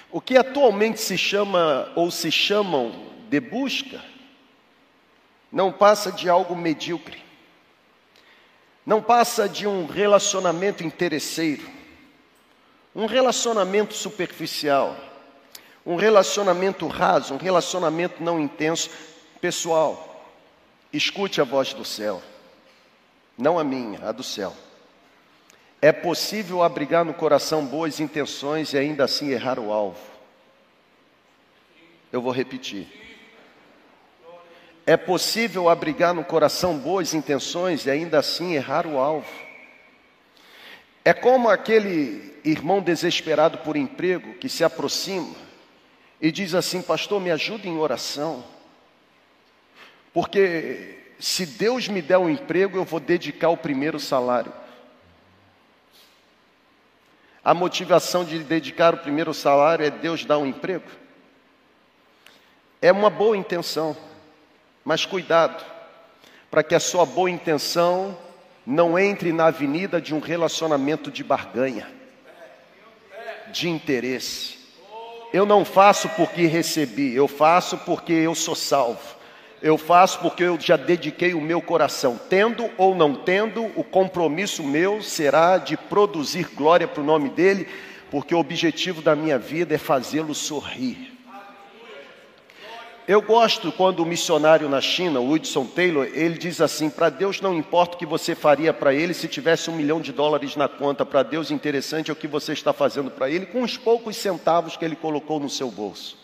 o 0.09 0.21
que 0.21 0.37
atualmente 0.37 1.01
se 1.01 1.17
chama 1.17 1.91
ou 1.97 2.09
se 2.09 2.31
chamam 2.31 3.11
de 3.27 3.41
busca, 3.41 4.01
não 5.51 5.69
passa 5.69 6.13
de 6.13 6.29
algo 6.29 6.55
medíocre, 6.55 7.21
não 8.85 9.01
passa 9.01 9.49
de 9.49 9.67
um 9.67 9.85
relacionamento 9.85 10.81
interesseiro, 10.81 11.69
um 12.95 13.05
relacionamento 13.05 13.93
superficial, 13.93 15.12
um 15.85 15.95
relacionamento 15.95 16.87
raso, 16.87 17.33
um 17.33 17.37
relacionamento 17.37 18.23
não 18.23 18.39
intenso. 18.39 18.89
Pessoal, 19.41 20.31
escute 20.91 21.41
a 21.41 21.43
voz 21.43 21.73
do 21.73 21.83
céu, 21.83 22.21
não 23.37 23.59
a 23.59 23.63
minha, 23.63 23.99
a 24.07 24.11
do 24.11 24.23
céu. 24.23 24.53
É 25.81 25.91
possível 25.91 26.63
abrigar 26.63 27.03
no 27.03 27.13
coração 27.13 27.65
boas 27.65 27.99
intenções 27.99 28.71
e 28.71 28.77
ainda 28.77 29.03
assim 29.03 29.31
errar 29.31 29.59
o 29.59 29.71
alvo. 29.71 29.99
Eu 32.11 32.21
vou 32.21 32.31
repetir. 32.31 32.87
É 34.85 34.95
possível 34.95 35.67
abrigar 35.67 36.13
no 36.13 36.23
coração 36.23 36.77
boas 36.77 37.13
intenções 37.13 37.85
e 37.85 37.91
ainda 37.91 38.19
assim 38.19 38.53
errar 38.53 38.85
o 38.85 38.97
alvo. 38.97 39.27
É 41.03 41.13
como 41.13 41.49
aquele 41.49 42.33
irmão 42.45 42.81
desesperado 42.81 43.57
por 43.57 43.75
emprego 43.75 44.35
que 44.35 44.47
se 44.47 44.63
aproxima 44.63 45.42
e 46.23 46.31
diz 46.31 46.55
assim: 46.55 46.81
Pastor, 46.81 47.19
me 47.19 47.29
ajude 47.29 47.67
em 47.67 47.77
oração, 47.77 48.45
porque 50.13 50.97
se 51.19 51.45
Deus 51.45 51.89
me 51.89 52.01
der 52.01 52.17
um 52.17 52.29
emprego, 52.29 52.77
eu 52.77 52.85
vou 52.85 53.01
dedicar 53.01 53.49
o 53.49 53.57
primeiro 53.57 53.99
salário. 53.99 54.53
A 57.43 57.53
motivação 57.53 58.23
de 58.23 58.39
dedicar 58.39 58.93
o 58.93 58.99
primeiro 58.99 59.33
salário 59.33 59.85
é 59.85 59.91
Deus 59.91 60.23
dar 60.23 60.37
um 60.37 60.45
emprego? 60.45 60.89
É 62.81 62.89
uma 62.89 63.09
boa 63.09 63.35
intenção. 63.35 63.95
Mas 64.85 65.05
cuidado, 65.05 65.61
para 66.49 66.63
que 66.63 66.73
a 66.73 66.79
sua 66.79 67.05
boa 67.05 67.29
intenção 67.29 68.17
não 68.65 68.97
entre 68.97 69.33
na 69.33 69.47
avenida 69.47 69.99
de 69.99 70.15
um 70.15 70.19
relacionamento 70.19 71.11
de 71.11 71.21
barganha, 71.21 71.89
de 73.51 73.67
interesse. 73.67 74.62
Eu 75.33 75.47
não 75.47 75.65
faço 75.65 76.07
porque 76.09 76.45
recebi, 76.45 77.15
eu 77.15 77.27
faço 77.27 77.75
porque 77.79 78.13
eu 78.13 78.35
sou 78.35 78.53
salvo. 78.53 79.01
Eu 79.63 79.79
faço 79.79 80.19
porque 80.19 80.43
eu 80.43 80.59
já 80.59 80.77
dediquei 80.77 81.33
o 81.33 81.41
meu 81.41 81.59
coração. 81.59 82.19
Tendo 82.29 82.69
ou 82.77 82.93
não 82.93 83.15
tendo, 83.15 83.63
o 83.75 83.83
compromisso 83.83 84.61
meu 84.61 85.01
será 85.01 85.57
de 85.57 85.75
produzir 85.75 86.49
glória 86.53 86.87
para 86.87 87.01
o 87.01 87.05
nome 87.05 87.29
dEle, 87.29 87.67
porque 88.11 88.35
o 88.35 88.39
objetivo 88.39 89.01
da 89.01 89.15
minha 89.15 89.39
vida 89.39 89.73
é 89.73 89.77
fazê-lo 89.79 90.35
sorrir. 90.35 91.12
Eu 93.05 93.21
gosto 93.21 93.69
quando 93.69 93.99
o 93.99 94.05
missionário 94.05 94.69
na 94.69 94.79
China, 94.79 95.19
o 95.19 95.29
Hudson 95.29 95.65
Taylor, 95.65 96.07
ele 96.13 96.37
diz 96.37 96.61
assim: 96.61 96.89
para 96.89 97.09
Deus 97.09 97.41
não 97.41 97.53
importa 97.53 97.95
o 97.95 97.99
que 97.99 98.05
você 98.05 98.33
faria 98.33 98.73
para 98.73 98.93
ele 98.93 99.13
se 99.13 99.27
tivesse 99.27 99.69
um 99.69 99.75
milhão 99.75 99.99
de 99.99 100.13
dólares 100.13 100.55
na 100.55 100.69
conta, 100.69 101.05
para 101.05 101.21
Deus 101.21 101.51
interessante 101.51 102.09
é 102.09 102.13
o 102.13 102.15
que 102.15 102.27
você 102.27 102.53
está 102.53 102.71
fazendo 102.71 103.11
para 103.11 103.29
ele 103.29 103.45
com 103.45 103.61
os 103.61 103.75
poucos 103.75 104.15
centavos 104.15 104.77
que 104.77 104.85
ele 104.85 104.95
colocou 104.95 105.37
no 105.37 105.49
seu 105.49 105.69
bolso. 105.69 106.17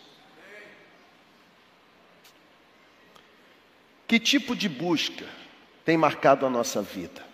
Que 4.08 4.18
tipo 4.18 4.56
de 4.56 4.70
busca 4.70 5.26
tem 5.84 5.98
marcado 5.98 6.46
a 6.46 6.50
nossa 6.50 6.82
vida? 6.82 7.28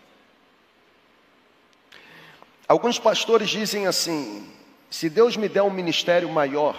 Alguns 2.67 2.97
pastores 2.97 3.47
dizem 3.47 3.85
assim: 3.85 4.51
se 4.89 5.07
Deus 5.07 5.37
me 5.37 5.47
der 5.47 5.61
um 5.61 5.69
ministério 5.69 6.27
maior, 6.29 6.75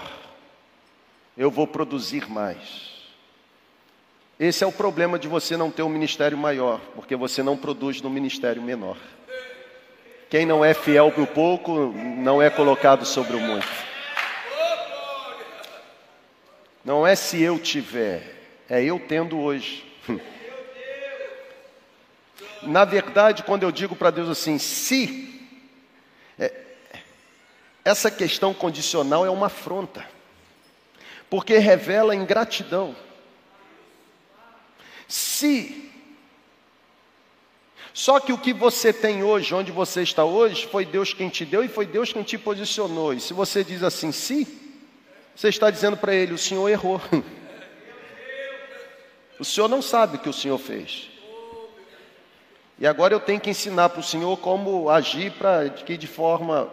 eu 1.36 1.50
vou 1.50 1.66
produzir 1.66 2.28
mais. 2.30 2.96
Esse 4.38 4.64
é 4.64 4.66
o 4.66 4.72
problema 4.72 5.18
de 5.18 5.28
você 5.28 5.56
não 5.56 5.70
ter 5.70 5.82
um 5.82 5.88
ministério 5.88 6.36
maior, 6.36 6.80
porque 6.94 7.14
você 7.14 7.42
não 7.42 7.56
produz 7.56 8.00
no 8.00 8.10
ministério 8.10 8.62
menor. 8.62 8.96
Quem 10.28 10.44
não 10.44 10.64
é 10.64 10.74
fiel 10.74 11.10
para 11.12 11.22
o 11.22 11.26
pouco, 11.26 11.92
não 11.94 12.40
é 12.40 12.50
colocado 12.50 13.04
sobre 13.04 13.36
o 13.36 13.40
muito. 13.40 13.68
Não 16.84 17.06
é 17.06 17.14
se 17.14 17.42
eu 17.42 17.58
tiver, 17.58 18.22
é 18.68 18.82
eu 18.82 18.98
tendo 18.98 19.38
hoje. 19.38 19.84
Na 22.62 22.84
verdade, 22.84 23.42
quando 23.42 23.62
eu 23.62 23.72
digo 23.72 23.96
para 23.96 24.10
Deus 24.10 24.28
assim, 24.28 24.58
se, 24.58 25.48
é, 26.38 26.52
essa 27.84 28.10
questão 28.10 28.52
condicional 28.52 29.24
é 29.24 29.30
uma 29.30 29.46
afronta 29.46 30.15
porque 31.28 31.58
revela 31.58 32.14
ingratidão. 32.14 32.94
Se 35.08 35.86
só 37.96 38.20
que 38.20 38.30
o 38.30 38.36
que 38.36 38.52
você 38.52 38.92
tem 38.92 39.22
hoje, 39.22 39.54
onde 39.54 39.72
você 39.72 40.02
está 40.02 40.22
hoje, 40.22 40.66
foi 40.66 40.84
Deus 40.84 41.14
quem 41.14 41.30
te 41.30 41.46
deu 41.46 41.64
e 41.64 41.68
foi 41.68 41.86
Deus 41.86 42.12
quem 42.12 42.22
te 42.22 42.36
posicionou. 42.36 43.14
E 43.14 43.20
se 43.20 43.32
você 43.32 43.64
diz 43.64 43.82
assim, 43.82 44.12
se, 44.12 44.46
você 45.34 45.48
está 45.48 45.70
dizendo 45.70 45.96
para 45.96 46.14
ele: 46.14 46.34
o 46.34 46.38
Senhor 46.38 46.68
errou. 46.68 47.00
O 49.38 49.44
Senhor 49.44 49.68
não 49.68 49.82
sabe 49.82 50.16
o 50.16 50.20
que 50.20 50.30
o 50.30 50.32
Senhor 50.32 50.56
fez. 50.56 51.10
E 52.78 52.86
agora 52.86 53.12
eu 53.12 53.20
tenho 53.20 53.38
que 53.38 53.50
ensinar 53.50 53.90
para 53.90 54.00
o 54.00 54.02
Senhor 54.02 54.34
como 54.38 54.88
agir 54.88 55.30
para 55.32 55.68
que 55.68 55.94
de 55.98 56.06
forma, 56.06 56.70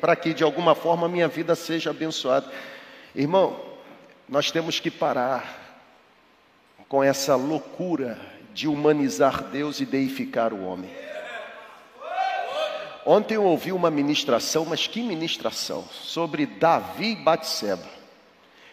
para 0.00 0.16
que 0.16 0.32
de 0.32 0.42
alguma 0.42 0.74
forma 0.74 1.04
a 1.04 1.10
minha 1.10 1.28
vida 1.28 1.54
seja 1.54 1.90
abençoada. 1.90 2.50
Irmão, 3.14 3.60
nós 4.28 4.50
temos 4.50 4.80
que 4.80 4.90
parar 4.90 5.60
com 6.88 7.04
essa 7.04 7.36
loucura 7.36 8.18
de 8.54 8.66
humanizar 8.66 9.44
Deus 9.44 9.80
e 9.80 9.86
deificar 9.86 10.52
o 10.52 10.64
homem. 10.64 10.90
Ontem 13.04 13.34
eu 13.34 13.44
ouvi 13.44 13.72
uma 13.72 13.90
ministração, 13.90 14.64
mas 14.64 14.86
que 14.86 15.02
ministração, 15.02 15.84
sobre 15.90 16.46
Davi 16.46 17.12
e 17.12 17.16
Batseba. 17.16 17.88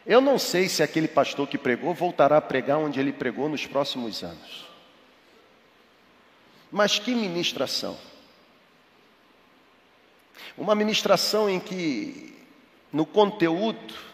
Eu 0.06 0.22
não 0.22 0.40
sei 0.40 0.70
se 0.70 0.82
aquele 0.82 1.08
pastor 1.08 1.48
que 1.48 1.58
pregou 1.58 1.94
voltará 1.94 2.38
a 2.38 2.42
pregar 2.42 2.78
onde 2.78 3.00
ele 3.00 3.12
pregou 3.12 3.50
nos 3.50 3.66
próximos 3.66 4.24
anos. 4.24 4.66
Mas 6.72 7.00
que 7.00 7.14
ministração. 7.14 7.98
Uma 10.58 10.76
ministração 10.76 11.50
em 11.50 11.60
que, 11.60 12.36
no 12.94 13.06
conteúdo, 13.06 14.09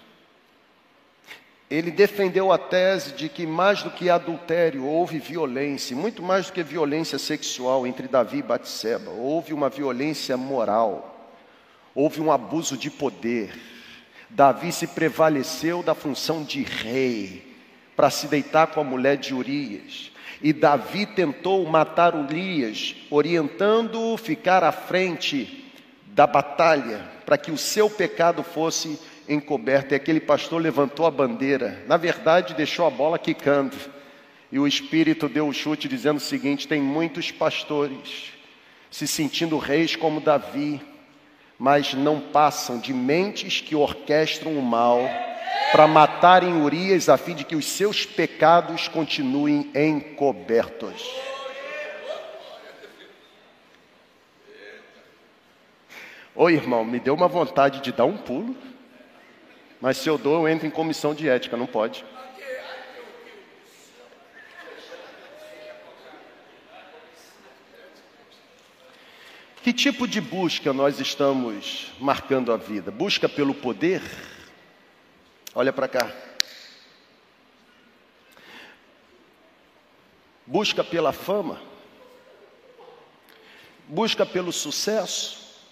ele 1.69 1.89
defendeu 1.89 2.51
a 2.51 2.57
tese 2.57 3.13
de 3.13 3.27
que 3.27 3.45
mais 3.45 3.81
do 3.81 3.89
que 3.89 4.09
adultério 4.09 4.85
houve 4.85 5.17
violência, 5.17 5.95
muito 5.95 6.21
mais 6.21 6.45
do 6.47 6.53
que 6.53 6.61
violência 6.61 7.17
sexual 7.17 7.87
entre 7.87 8.07
Davi 8.07 8.37
e 8.37 8.43
Batseba, 8.43 9.09
houve 9.09 9.51
uma 9.53 9.69
violência 9.69 10.37
moral, 10.37 11.31
houve 11.95 12.21
um 12.21 12.31
abuso 12.31 12.77
de 12.77 12.91
poder. 12.91 13.51
Davi 14.29 14.71
se 14.71 14.87
prevaleceu 14.87 15.81
da 15.81 15.95
função 15.95 16.43
de 16.43 16.61
rei 16.61 17.55
para 17.95 18.09
se 18.09 18.27
deitar 18.27 18.67
com 18.67 18.81
a 18.81 18.83
mulher 18.83 19.17
de 19.17 19.33
Urias. 19.33 20.11
E 20.41 20.53
Davi 20.53 21.05
tentou 21.05 21.65
matar 21.65 22.13
Urias, 22.13 22.95
orientando-o 23.09 24.17
ficar 24.17 24.63
à 24.63 24.71
frente 24.71 25.71
da 26.07 26.27
batalha, 26.27 26.99
para 27.25 27.37
que 27.37 27.51
o 27.51 27.57
seu 27.57 27.89
pecado 27.89 28.43
fosse 28.43 28.99
encoberto. 29.27 29.93
E 29.93 29.95
aquele 29.95 30.19
pastor 30.19 30.61
levantou 30.61 31.05
a 31.05 31.11
bandeira, 31.11 31.83
na 31.87 31.97
verdade, 31.97 32.53
deixou 32.53 32.85
a 32.85 32.89
bola 32.89 33.19
quicando. 33.19 33.75
E 34.51 34.59
o 34.59 34.67
Espírito 34.67 35.27
deu 35.27 35.47
o 35.47 35.53
chute, 35.53 35.87
dizendo 35.87 36.17
o 36.17 36.21
seguinte: 36.21 36.67
tem 36.67 36.81
muitos 36.81 37.31
pastores 37.31 38.35
se 38.95 39.05
sentindo 39.05 39.57
reis 39.57 39.93
como 39.93 40.21
Davi, 40.21 40.81
mas 41.59 41.93
não 41.93 42.19
passam 42.21 42.79
de 42.79 42.93
mentes 42.93 43.59
que 43.59 43.75
orquestram 43.75 44.53
o 44.53 44.61
mal 44.61 45.01
para 45.73 45.85
matarem 45.85 46.61
Urias, 46.61 47.09
a 47.09 47.17
fim 47.17 47.35
de 47.35 47.43
que 47.43 47.57
os 47.57 47.65
seus 47.65 48.05
pecados 48.05 48.87
continuem 48.87 49.69
encobertos. 49.75 51.03
Oi, 56.33 56.53
irmão, 56.53 56.85
me 56.85 56.97
deu 56.97 57.13
uma 57.13 57.27
vontade 57.27 57.81
de 57.81 57.91
dar 57.91 58.05
um 58.05 58.15
pulo, 58.15 58.55
mas 59.81 59.97
se 59.97 60.09
eu 60.09 60.17
dou, 60.17 60.41
eu 60.41 60.47
entro 60.47 60.67
em 60.67 60.71
comissão 60.71 61.13
de 61.13 61.27
ética, 61.27 61.57
não 61.57 61.67
pode. 61.67 62.03
Que 69.65 69.73
tipo 69.73 70.07
de 70.07 70.21
busca 70.21 70.71
nós 70.71 70.99
estamos 70.99 71.91
marcando 71.99 72.51
a 72.51 72.57
vida? 72.57 72.91
Busca 72.91 73.27
pelo 73.27 73.51
poder? 73.51 73.99
Olha 75.55 75.73
para 75.73 75.87
cá. 75.87 76.11
Busca 80.45 80.83
pela 80.83 81.11
fama? 81.11 81.59
Busca 83.87 84.23
pelo 84.23 84.51
sucesso? 84.51 85.65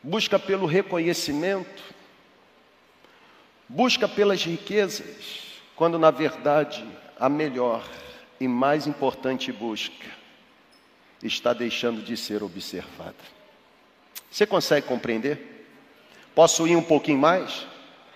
Busca 0.00 0.38
pelo 0.38 0.64
reconhecimento? 0.64 1.82
Busca 3.72 4.06
pelas 4.06 4.44
riquezas? 4.44 5.62
Quando 5.74 5.98
na 5.98 6.10
verdade 6.10 6.86
a 7.18 7.26
melhor 7.26 7.82
e 8.38 8.46
mais 8.46 8.86
importante 8.86 9.50
busca 9.50 10.08
está 11.22 11.54
deixando 11.54 12.02
de 12.02 12.14
ser 12.14 12.42
observada. 12.42 13.14
Você 14.30 14.44
consegue 14.44 14.86
compreender? 14.86 15.66
Posso 16.34 16.68
ir 16.68 16.76
um 16.76 16.82
pouquinho 16.82 17.16
mais? 17.16 17.66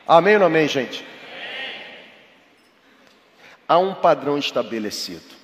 Amém 0.06 0.34
ou 0.34 0.40
não 0.40 0.46
amém, 0.46 0.68
gente? 0.68 1.02
Há 3.66 3.78
um 3.78 3.94
padrão 3.94 4.36
estabelecido. 4.36 5.34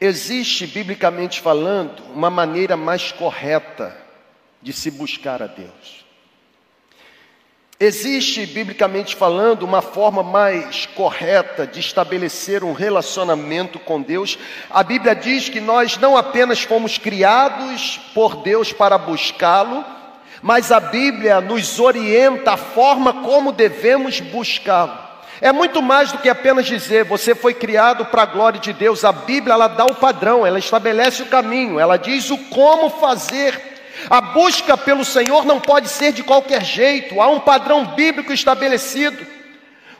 Existe, 0.00 0.68
biblicamente 0.68 1.40
falando, 1.40 2.00
uma 2.12 2.30
maneira 2.30 2.76
mais 2.76 3.10
correta 3.10 3.96
de 4.62 4.72
se 4.72 4.88
buscar 4.88 5.42
a 5.42 5.48
Deus. 5.48 6.04
Existe, 7.84 8.46
biblicamente 8.46 9.16
falando, 9.16 9.64
uma 9.64 9.82
forma 9.82 10.22
mais 10.22 10.86
correta 10.86 11.66
de 11.66 11.80
estabelecer 11.80 12.62
um 12.62 12.72
relacionamento 12.72 13.76
com 13.80 14.00
Deus. 14.00 14.38
A 14.70 14.84
Bíblia 14.84 15.16
diz 15.16 15.48
que 15.48 15.60
nós 15.60 15.98
não 15.98 16.16
apenas 16.16 16.62
fomos 16.62 16.96
criados 16.96 18.00
por 18.14 18.36
Deus 18.36 18.72
para 18.72 18.96
buscá-lo, 18.96 19.84
mas 20.40 20.70
a 20.70 20.78
Bíblia 20.78 21.40
nos 21.40 21.80
orienta 21.80 22.52
a 22.52 22.56
forma 22.56 23.14
como 23.14 23.50
devemos 23.50 24.20
buscá-lo. 24.20 24.96
É 25.40 25.50
muito 25.50 25.82
mais 25.82 26.12
do 26.12 26.18
que 26.18 26.28
apenas 26.28 26.66
dizer 26.66 27.04
você 27.04 27.34
foi 27.34 27.52
criado 27.52 28.04
para 28.04 28.22
a 28.22 28.26
glória 28.26 28.60
de 28.60 28.72
Deus. 28.72 29.04
A 29.04 29.10
Bíblia 29.10 29.54
ela 29.54 29.66
dá 29.66 29.86
o 29.86 29.96
padrão, 29.96 30.46
ela 30.46 30.60
estabelece 30.60 31.24
o 31.24 31.26
caminho, 31.26 31.80
ela 31.80 31.96
diz 31.96 32.30
o 32.30 32.38
como 32.38 32.88
fazer 32.90 33.71
a 34.08 34.20
busca 34.20 34.76
pelo 34.76 35.04
Senhor 35.04 35.44
não 35.44 35.60
pode 35.60 35.88
ser 35.88 36.12
de 36.12 36.22
qualquer 36.22 36.64
jeito, 36.64 37.20
há 37.20 37.28
um 37.28 37.40
padrão 37.40 37.86
bíblico 37.86 38.32
estabelecido. 38.32 39.26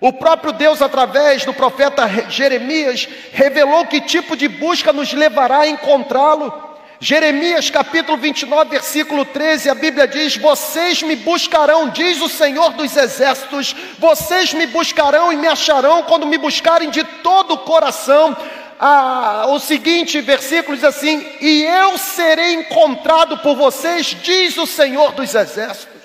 O 0.00 0.12
próprio 0.12 0.52
Deus, 0.52 0.83
através 0.83 1.44
do 1.44 1.55
profeta 1.55 2.09
Jeremias, 2.28 3.09
revelou 3.33 3.87
que 3.87 4.00
tipo 4.00 4.37
de 4.37 4.48
busca 4.48 4.92
nos 4.92 5.12
levará 5.12 5.61
a 5.61 5.68
encontrá-lo. 5.68 6.52
Jeremias 6.98 7.68
capítulo 7.68 8.16
29, 8.16 8.70
versículo 8.70 9.24
13, 9.24 9.68
a 9.68 9.74
Bíblia 9.74 10.07
diz: 10.07 10.37
Vocês 10.37 11.02
me 11.02 11.16
buscarão, 11.16 11.88
diz 11.88 12.20
o 12.20 12.28
Senhor 12.28 12.72
dos 12.74 12.96
Exércitos, 12.96 13.74
vocês 13.98 14.55
me 14.55 14.66
buscarão 14.66 15.33
e 15.33 15.37
me 15.37 15.48
acharão 15.48 16.05
quando 16.05 16.26
me 16.26 16.38
buscarem 16.38 16.90
de 16.90 17.02
todo 17.02 17.55
o 17.55 17.59
coração 17.59 18.37
ah, 18.85 19.45
o 19.47 19.61
seguinte 19.61 20.21
versículo 20.21 20.75
diz 20.75 20.83
assim: 20.83 21.25
E 21.40 21.62
eu 21.62 21.97
serei 21.97 22.55
encontrado 22.55 23.38
por 23.38 23.55
vocês, 23.55 24.07
diz 24.07 24.59
o 24.59 24.66
Senhor 24.66 25.12
dos 25.12 25.33
Exércitos. 25.33 26.03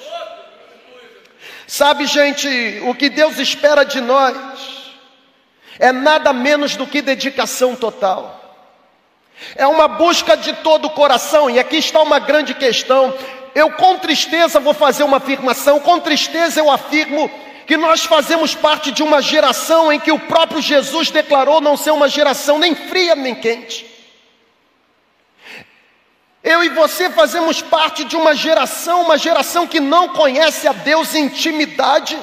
Sabe, 1.65 2.05
gente, 2.05 2.47
o 2.85 2.93
que 2.93 3.09
Deus 3.09 3.39
espera 3.39 3.83
de 3.83 3.99
nós 3.99 4.37
é 5.79 5.91
nada 5.91 6.31
menos 6.31 6.75
do 6.75 6.85
que 6.85 7.01
dedicação 7.01 7.75
total. 7.75 8.39
É 9.55 9.65
uma 9.65 9.87
busca 9.87 10.37
de 10.37 10.53
todo 10.57 10.85
o 10.85 10.91
coração, 10.91 11.49
e 11.49 11.57
aqui 11.57 11.77
está 11.77 11.99
uma 11.99 12.19
grande 12.19 12.53
questão. 12.53 13.11
Eu, 13.55 13.71
com 13.71 13.97
tristeza, 13.97 14.59
vou 14.59 14.75
fazer 14.75 15.01
uma 15.01 15.17
afirmação, 15.17 15.79
com 15.79 15.99
tristeza, 15.99 16.59
eu 16.59 16.69
afirmo 16.69 17.27
que 17.67 17.75
nós 17.75 18.05
fazemos 18.05 18.55
parte 18.55 18.93
de 18.93 19.03
uma 19.03 19.21
geração 19.21 19.91
em 19.91 19.99
que 19.99 20.11
o 20.11 20.17
próprio 20.17 20.61
Jesus 20.61 21.11
declarou 21.11 21.59
não 21.59 21.75
ser 21.75 21.91
uma 21.91 22.07
geração 22.07 22.57
nem 22.57 22.73
fria 22.73 23.13
nem 23.13 23.35
quente. 23.35 23.85
Eu 26.41 26.63
e 26.63 26.69
você 26.69 27.09
fazemos 27.09 27.61
parte 27.61 28.05
de 28.05 28.15
uma 28.15 28.33
geração, 28.33 29.01
uma 29.01 29.17
geração 29.17 29.67
que 29.67 29.81
não 29.81 30.07
conhece 30.07 30.65
a 30.65 30.71
Deus 30.71 31.13
em 31.13 31.25
intimidade, 31.25 32.17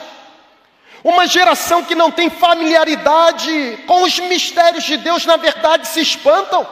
uma 1.05 1.27
geração 1.27 1.85
que 1.85 1.95
não 1.95 2.11
tem 2.11 2.31
familiaridade 2.31 3.81
com 3.87 4.03
os 4.03 4.19
mistérios 4.21 4.85
de 4.85 4.97
Deus, 4.97 5.27
na 5.27 5.37
verdade 5.37 5.87
se 5.87 6.01
espantam. 6.01 6.67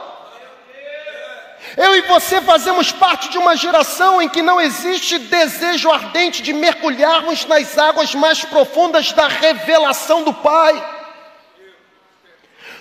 Eu 1.75 1.95
e 1.95 2.01
você 2.01 2.39
fazemos 2.41 2.91
parte 2.91 3.29
de 3.29 3.37
uma 3.37 3.55
geração 3.55 4.21
em 4.21 4.29
que 4.29 4.41
não 4.41 4.61
existe 4.61 5.17
desejo 5.17 5.91
ardente 5.91 6.41
de 6.43 6.53
mergulharmos 6.53 7.45
nas 7.45 7.77
águas 7.77 8.13
mais 8.13 8.45
profundas 8.45 9.11
da 9.11 9.27
revelação 9.27 10.23
do 10.23 10.33
Pai. 10.33 10.91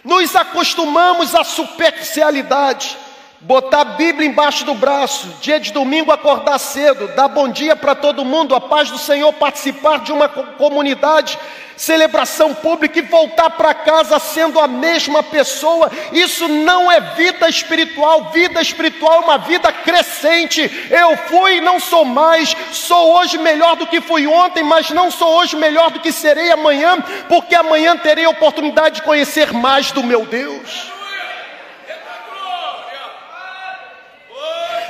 Nos 0.04 0.36
acostumamos 0.36 1.34
à 1.34 1.42
superficialidade, 1.42 2.98
botar 3.42 3.80
a 3.80 3.84
Bíblia 3.84 4.28
embaixo 4.28 4.64
do 4.64 4.74
braço, 4.74 5.28
dia 5.40 5.58
de 5.58 5.72
domingo 5.72 6.12
acordar 6.12 6.58
cedo, 6.58 7.08
dar 7.08 7.28
bom 7.28 7.48
dia 7.48 7.74
para 7.74 7.94
todo 7.94 8.24
mundo, 8.24 8.54
a 8.54 8.60
paz 8.60 8.90
do 8.90 8.98
Senhor, 8.98 9.32
participar 9.32 9.98
de 10.00 10.12
uma 10.12 10.28
comunidade 10.28 11.38
celebração 11.76 12.54
pública 12.54 12.98
e 13.00 13.02
voltar 13.02 13.50
para 13.50 13.74
casa 13.74 14.18
sendo 14.20 14.60
a 14.60 14.68
mesma 14.68 15.20
pessoa. 15.20 15.90
Isso 16.12 16.46
não 16.46 16.90
é 16.92 17.00
vida 17.00 17.48
espiritual. 17.48 18.30
Vida 18.30 18.62
espiritual 18.62 19.14
é 19.14 19.24
uma 19.24 19.38
vida 19.38 19.72
crescente. 19.72 20.70
Eu 20.90 21.16
fui 21.28 21.60
não 21.60 21.80
sou 21.80 22.04
mais. 22.04 22.54
Sou 22.70 23.18
hoje 23.18 23.36
melhor 23.38 23.74
do 23.74 23.88
que 23.88 24.00
fui 24.00 24.28
ontem, 24.28 24.62
mas 24.62 24.90
não 24.90 25.10
sou 25.10 25.28
hoje 25.38 25.56
melhor 25.56 25.90
do 25.90 25.98
que 25.98 26.12
serei 26.12 26.52
amanhã, 26.52 27.00
porque 27.28 27.54
amanhã 27.54 27.96
terei 27.96 28.26
a 28.26 28.30
oportunidade 28.30 28.96
de 28.96 29.02
conhecer 29.02 29.52
mais 29.52 29.90
do 29.90 30.04
meu 30.04 30.24
Deus. 30.24 31.01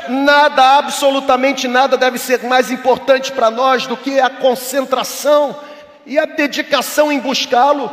Nada, 0.08 0.78
absolutamente 0.78 1.68
nada 1.68 1.96
deve 1.96 2.18
ser 2.18 2.42
mais 2.42 2.70
importante 2.70 3.32
para 3.32 3.50
nós 3.50 3.86
do 3.86 3.96
que 3.96 4.18
a 4.20 4.28
concentração 4.28 5.58
e 6.04 6.18
a 6.18 6.24
dedicação 6.24 7.12
em 7.12 7.20
buscá-lo. 7.20 7.90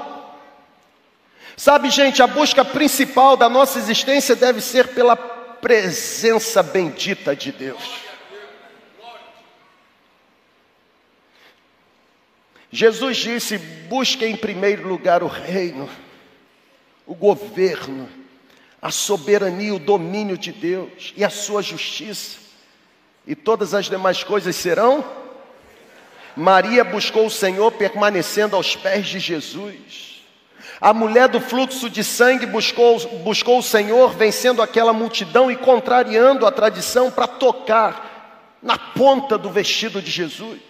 Sabe, 1.56 1.90
gente, 1.90 2.24
a 2.24 2.28
busca 2.28 2.64
principal 2.64 3.36
da 3.36 3.50
nossa 3.50 3.78
existência 3.78 4.36
deve 4.36 4.62
ser 4.62 4.88
pela 4.90 5.16
presença 5.16 6.64
bendita 6.64 7.36
de 7.36 7.52
Deus. 7.52 8.10
Jesus 12.72 13.18
disse: 13.18 13.58
busque 13.58 14.26
em 14.26 14.36
primeiro 14.36 14.88
lugar 14.88 15.24
o 15.24 15.28
reino, 15.28 15.90
o 17.06 17.16
governo, 17.16 18.08
a 18.82 18.92
soberania, 18.92 19.74
o 19.74 19.80
domínio 19.80 20.38
de 20.38 20.52
Deus 20.52 21.14
e 21.16 21.24
a 21.24 21.30
sua 21.30 21.62
justiça, 21.62 22.38
e 23.28 23.36
todas 23.36 23.74
as 23.74 23.88
demais 23.88 24.24
coisas 24.24 24.56
serão 24.56 25.04
Maria 26.40 26.86
buscou 26.86 27.26
o 27.26 27.30
Senhor 27.30 27.70
permanecendo 27.74 28.56
aos 28.56 28.74
pés 28.74 29.08
de 29.08 29.20
Jesus. 29.20 30.24
A 30.80 30.94
mulher 30.94 31.28
do 31.28 31.42
fluxo 31.42 31.90
de 31.90 32.02
sangue 32.02 32.46
buscou, 32.46 32.98
buscou 33.24 33.60
o 33.60 33.64
Senhor 33.64 34.14
vencendo 34.14 34.62
aquela 34.62 34.94
multidão 34.94 35.52
e 35.52 35.58
contrariando 35.58 36.46
a 36.46 36.52
tradição 36.52 37.12
para 37.12 37.28
tocar 37.28 38.58
na 38.64 38.78
ponta 38.78 39.38
do 39.38 39.50
vestido 39.50 40.02
de 40.02 40.10
Jesus. 40.10 40.62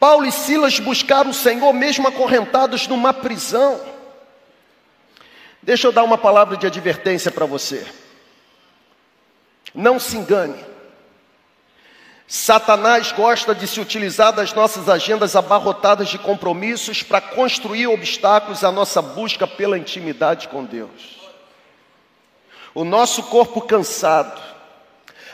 Paulo 0.00 0.26
e 0.26 0.32
Silas 0.32 0.80
buscaram 0.80 1.30
o 1.30 1.34
Senhor 1.34 1.72
mesmo 1.72 2.08
acorrentados 2.08 2.88
numa 2.88 3.14
prisão. 3.14 3.80
Deixa 5.62 5.86
eu 5.86 5.92
dar 5.92 6.04
uma 6.04 6.16
palavra 6.16 6.56
de 6.56 6.66
advertência 6.66 7.30
para 7.30 7.44
você. 7.44 7.86
Não 9.74 10.00
se 10.00 10.16
engane. 10.16 10.64
Satanás 12.26 13.12
gosta 13.12 13.54
de 13.54 13.66
se 13.66 13.80
utilizar 13.80 14.32
das 14.32 14.54
nossas 14.54 14.88
agendas 14.88 15.34
abarrotadas 15.34 16.08
de 16.08 16.16
compromissos 16.16 17.02
para 17.02 17.20
construir 17.20 17.88
obstáculos 17.88 18.62
à 18.62 18.70
nossa 18.70 19.02
busca 19.02 19.46
pela 19.46 19.76
intimidade 19.76 20.48
com 20.48 20.64
Deus. 20.64 21.18
O 22.72 22.84
nosso 22.84 23.24
corpo 23.24 23.60
cansado, 23.60 24.40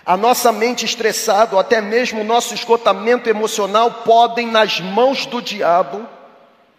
a 0.07 0.17
nossa 0.17 0.51
mente 0.51 0.87
estressada, 0.87 1.55
ou 1.55 1.61
até 1.61 1.83
mesmo 1.83 2.23
o 2.23 2.25
nosso 2.25 2.55
esgotamento 2.55 3.29
emocional 3.29 3.91
podem, 4.05 4.47
nas 4.47 4.81
mãos 4.81 5.27
do 5.27 5.43
diabo, 5.43 6.09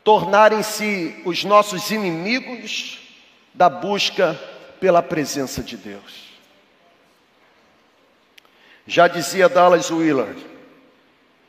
tornarem-se 0.03 1.21
os 1.25 1.43
nossos 1.43 1.91
inimigos 1.91 3.06
da 3.57 3.67
busca 3.67 4.39
pela 4.79 5.01
presença 5.01 5.63
de 5.63 5.75
Deus. 5.75 6.27
Já 8.85 9.07
dizia 9.07 9.49
Dallas 9.49 9.89
Willard 9.89 10.45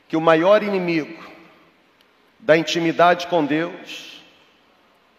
que 0.07 0.17
o 0.17 0.21
maior 0.21 0.63
inimigo 0.63 1.23
da 2.39 2.57
intimidade 2.57 3.27
com 3.27 3.45
Deus 3.45 4.23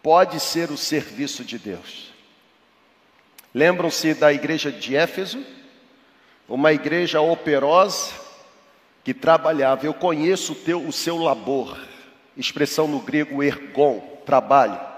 pode 0.03 0.41
ser 0.41 0.73
o 0.73 0.77
serviço 0.77 1.45
de 1.45 1.61
Deus. 1.61 2.13
Lembram-se 3.55 4.13
da 4.13 4.33
igreja 4.33 4.73
de 4.73 4.97
Éfeso? 4.97 5.41
Uma 6.49 6.73
igreja 6.73 7.21
operosa 7.21 8.13
que 9.05 9.15
trabalhava. 9.15 9.87
Eu 9.87 9.95
conheço 9.95 10.55
o, 10.55 10.57
teu, 10.57 10.85
o 10.85 10.93
seu 10.93 11.19
labor, 11.19 11.79
expressão 12.37 12.89
no 12.89 12.99
grego 12.99 13.45
ergon, 13.45 14.01
trabalho. 14.27 14.90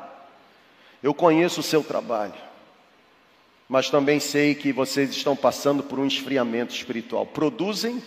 Eu 1.02 1.12
conheço 1.12 1.60
o 1.60 1.64
seu 1.64 1.82
trabalho 1.82 2.52
mas 3.72 3.88
também 3.88 4.20
sei 4.20 4.54
que 4.54 4.70
vocês 4.70 5.08
estão 5.12 5.34
passando 5.34 5.82
por 5.82 5.98
um 5.98 6.06
esfriamento 6.06 6.74
espiritual. 6.74 7.24
Produzem, 7.24 8.02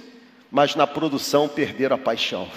mas 0.51 0.75
na 0.75 0.85
produção 0.85 1.49
perderam 1.49 1.95
a 1.95 1.97
paixão. 1.97 2.47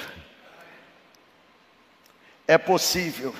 É 2.46 2.58
possível, 2.58 3.34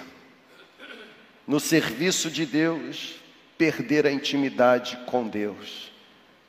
no 1.46 1.60
serviço 1.60 2.30
de 2.30 2.46
Deus, 2.46 3.16
perder 3.58 4.06
a 4.06 4.10
intimidade 4.10 4.96
com 5.04 5.28
Deus, 5.28 5.92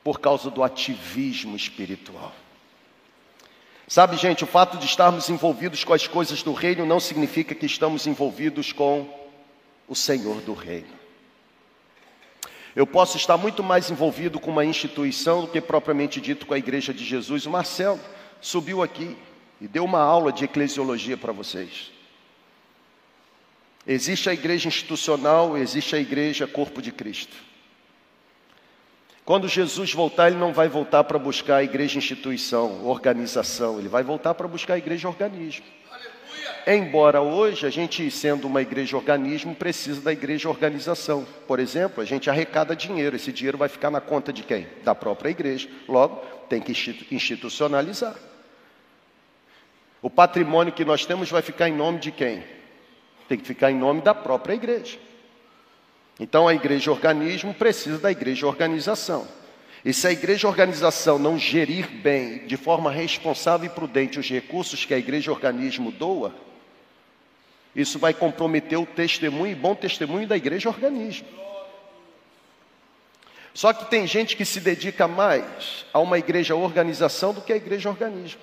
por 0.02 0.18
causa 0.18 0.50
do 0.50 0.64
ativismo 0.64 1.54
espiritual. 1.54 2.32
Sabe, 3.86 4.16
gente, 4.16 4.44
o 4.44 4.46
fato 4.46 4.78
de 4.78 4.86
estarmos 4.86 5.28
envolvidos 5.28 5.84
com 5.84 5.92
as 5.92 6.06
coisas 6.06 6.42
do 6.42 6.54
reino 6.54 6.86
não 6.86 6.98
significa 6.98 7.54
que 7.54 7.66
estamos 7.66 8.06
envolvidos 8.06 8.72
com 8.72 9.19
o 9.90 9.94
Senhor 9.96 10.40
do 10.42 10.54
reino. 10.54 11.00
Eu 12.76 12.86
posso 12.86 13.16
estar 13.16 13.36
muito 13.36 13.60
mais 13.60 13.90
envolvido 13.90 14.38
com 14.38 14.52
uma 14.52 14.64
instituição 14.64 15.40
do 15.40 15.48
que 15.48 15.60
propriamente 15.60 16.20
dito 16.20 16.46
com 16.46 16.54
a 16.54 16.58
Igreja 16.58 16.94
de 16.94 17.04
Jesus. 17.04 17.44
O 17.44 17.50
Marcelo 17.50 17.98
subiu 18.40 18.84
aqui 18.84 19.16
e 19.60 19.66
deu 19.66 19.84
uma 19.84 19.98
aula 19.98 20.32
de 20.32 20.44
eclesiologia 20.44 21.16
para 21.16 21.32
vocês. 21.32 21.90
Existe 23.84 24.30
a 24.30 24.34
igreja 24.34 24.68
institucional, 24.68 25.56
existe 25.56 25.96
a 25.96 25.98
igreja 25.98 26.46
corpo 26.46 26.80
de 26.80 26.92
Cristo. 26.92 27.34
Quando 29.24 29.48
Jesus 29.48 29.92
voltar, 29.92 30.28
ele 30.28 30.38
não 30.38 30.52
vai 30.52 30.68
voltar 30.68 31.02
para 31.02 31.18
buscar 31.18 31.56
a 31.56 31.64
igreja 31.64 31.98
instituição, 31.98 32.86
organização, 32.86 33.80
ele 33.80 33.88
vai 33.88 34.04
voltar 34.04 34.34
para 34.34 34.46
buscar 34.46 34.74
a 34.74 34.78
igreja 34.78 35.08
organismo. 35.08 35.64
Embora 36.66 37.20
hoje 37.20 37.66
a 37.66 37.70
gente, 37.70 38.10
sendo 38.10 38.46
uma 38.46 38.62
igreja 38.62 38.96
organismo, 38.96 39.54
precisa 39.54 40.00
da 40.00 40.12
igreja 40.12 40.48
organização. 40.48 41.26
Por 41.46 41.58
exemplo, 41.58 42.02
a 42.02 42.06
gente 42.06 42.28
arrecada 42.28 42.76
dinheiro, 42.76 43.16
esse 43.16 43.32
dinheiro 43.32 43.58
vai 43.58 43.68
ficar 43.68 43.90
na 43.90 44.00
conta 44.00 44.32
de 44.32 44.42
quem? 44.42 44.66
Da 44.84 44.94
própria 44.94 45.30
igreja. 45.30 45.68
Logo, 45.88 46.16
tem 46.48 46.60
que 46.60 46.72
institucionalizar. 47.10 48.14
O 50.02 50.08
patrimônio 50.08 50.72
que 50.72 50.84
nós 50.84 51.04
temos 51.04 51.30
vai 51.30 51.42
ficar 51.42 51.68
em 51.68 51.74
nome 51.74 51.98
de 51.98 52.10
quem? 52.10 52.42
Tem 53.28 53.38
que 53.38 53.46
ficar 53.46 53.70
em 53.70 53.76
nome 53.76 54.00
da 54.00 54.14
própria 54.14 54.54
igreja. 54.54 54.98
Então 56.18 56.46
a 56.46 56.54
igreja 56.54 56.90
organismo 56.90 57.54
precisa 57.54 57.98
da 57.98 58.10
igreja 58.10 58.46
organização. 58.46 59.26
E 59.84 59.92
se 59.94 60.06
a 60.06 60.12
igreja 60.12 60.46
organização 60.46 61.18
não 61.18 61.38
gerir 61.38 61.88
bem, 61.88 62.46
de 62.46 62.56
forma 62.56 62.90
responsável 62.90 63.66
e 63.66 63.74
prudente, 63.74 64.18
os 64.18 64.28
recursos 64.28 64.84
que 64.84 64.92
a 64.92 64.98
igreja 64.98 65.30
organismo 65.30 65.90
doa, 65.90 66.34
isso 67.74 67.98
vai 67.98 68.12
comprometer 68.12 68.78
o 68.78 68.84
testemunho 68.84 69.52
e 69.52 69.54
bom 69.54 69.74
testemunho 69.74 70.26
da 70.26 70.36
igreja 70.36 70.68
organismo. 70.68 71.26
Só 73.54 73.72
que 73.72 73.90
tem 73.90 74.06
gente 74.06 74.36
que 74.36 74.44
se 74.44 74.60
dedica 74.60 75.08
mais 75.08 75.84
a 75.92 75.98
uma 75.98 76.18
igreja 76.18 76.54
organização 76.54 77.32
do 77.32 77.40
que 77.40 77.52
a 77.52 77.56
igreja 77.56 77.88
organismo. 77.88 78.40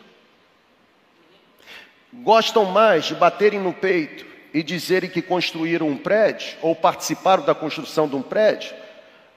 Gostam 2.11 2.65
mais 2.65 3.05
de 3.05 3.15
baterem 3.15 3.59
no 3.59 3.73
peito 3.73 4.25
e 4.53 4.63
dizerem 4.63 5.09
que 5.09 5.21
construíram 5.21 5.87
um 5.87 5.97
prédio 5.97 6.57
ou 6.61 6.75
participaram 6.75 7.45
da 7.45 7.53
construção 7.53 8.07
de 8.07 8.15
um 8.15 8.21
prédio, 8.21 8.73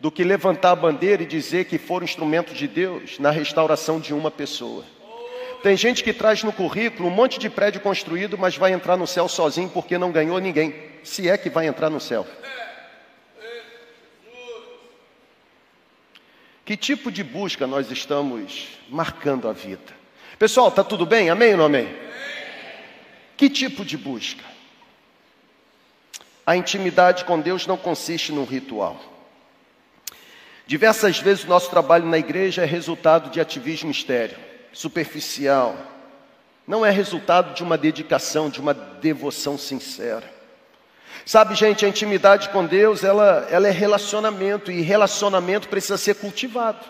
do 0.01 0.11
que 0.11 0.25
levantar 0.25 0.71
a 0.71 0.77
bandeira 0.77 1.23
e 1.23 1.27
dizer 1.27 1.67
que 1.67 1.77
foram 1.77 2.05
instrumentos 2.05 2.57
de 2.57 2.67
Deus 2.67 3.19
na 3.19 3.31
restauração 3.31 4.01
de 4.01 4.15
uma 4.15 4.31
pessoa. 4.31 4.83
Tem 5.63 5.77
gente 5.77 6.03
que 6.03 6.15
traz 6.15 6.43
no 6.43 6.53
currículo 6.53 7.09
um 7.09 7.13
monte 7.13 7.39
de 7.39 7.51
prédio 7.51 7.83
construído, 7.83 8.39
mas 8.39 8.57
vai 8.57 8.73
entrar 8.73 8.97
no 8.97 9.07
céu 9.07 9.29
sozinho 9.29 9.69
porque 9.69 9.99
não 9.99 10.11
ganhou 10.11 10.39
ninguém. 10.39 10.75
Se 11.05 11.29
é 11.29 11.37
que 11.37 11.51
vai 11.51 11.67
entrar 11.67 11.91
no 11.91 12.01
céu. 12.01 12.27
Que 16.65 16.77
tipo 16.79 17.11
de 17.13 17.23
busca 17.23 17.67
nós 17.67 17.91
estamos 17.91 18.69
marcando 18.89 19.49
a 19.49 19.53
vida? 19.53 20.01
Pessoal, 20.39 20.69
está 20.69 20.83
tudo 20.83 21.05
bem? 21.05 21.29
Amém 21.29 21.53
ou 21.53 21.59
não 21.59 21.65
amém? 21.67 21.95
Que 23.37 23.51
tipo 23.51 23.85
de 23.85 23.99
busca? 23.99 24.45
A 26.47 26.57
intimidade 26.57 27.25
com 27.27 27.39
Deus 27.39 27.67
não 27.67 27.77
consiste 27.77 28.33
num 28.33 28.45
ritual. 28.45 29.10
Diversas 30.71 31.19
vezes 31.19 31.43
o 31.43 31.49
nosso 31.49 31.69
trabalho 31.69 32.07
na 32.07 32.17
igreja 32.17 32.63
é 32.63 32.65
resultado 32.65 33.29
de 33.29 33.41
ativismo 33.41 33.91
estéreo 33.91 34.37
superficial, 34.73 35.75
não 36.65 36.87
é 36.87 36.93
resultado 36.93 37.55
de 37.55 37.65
uma 37.65 37.77
dedicação, 37.77 38.49
de 38.49 38.61
uma 38.61 38.73
devoção 38.73 39.59
sincera. 39.59 40.23
Sabe, 41.27 41.57
gente, 41.57 41.85
a 41.85 41.89
intimidade 41.89 42.51
com 42.51 42.65
Deus, 42.65 43.03
ela, 43.03 43.49
ela 43.51 43.67
é 43.67 43.73
relacionamento, 43.73 44.71
e 44.71 44.81
relacionamento 44.81 45.69
precisa 45.69 45.99
ser 45.99 46.15
cultivado. 46.15 46.87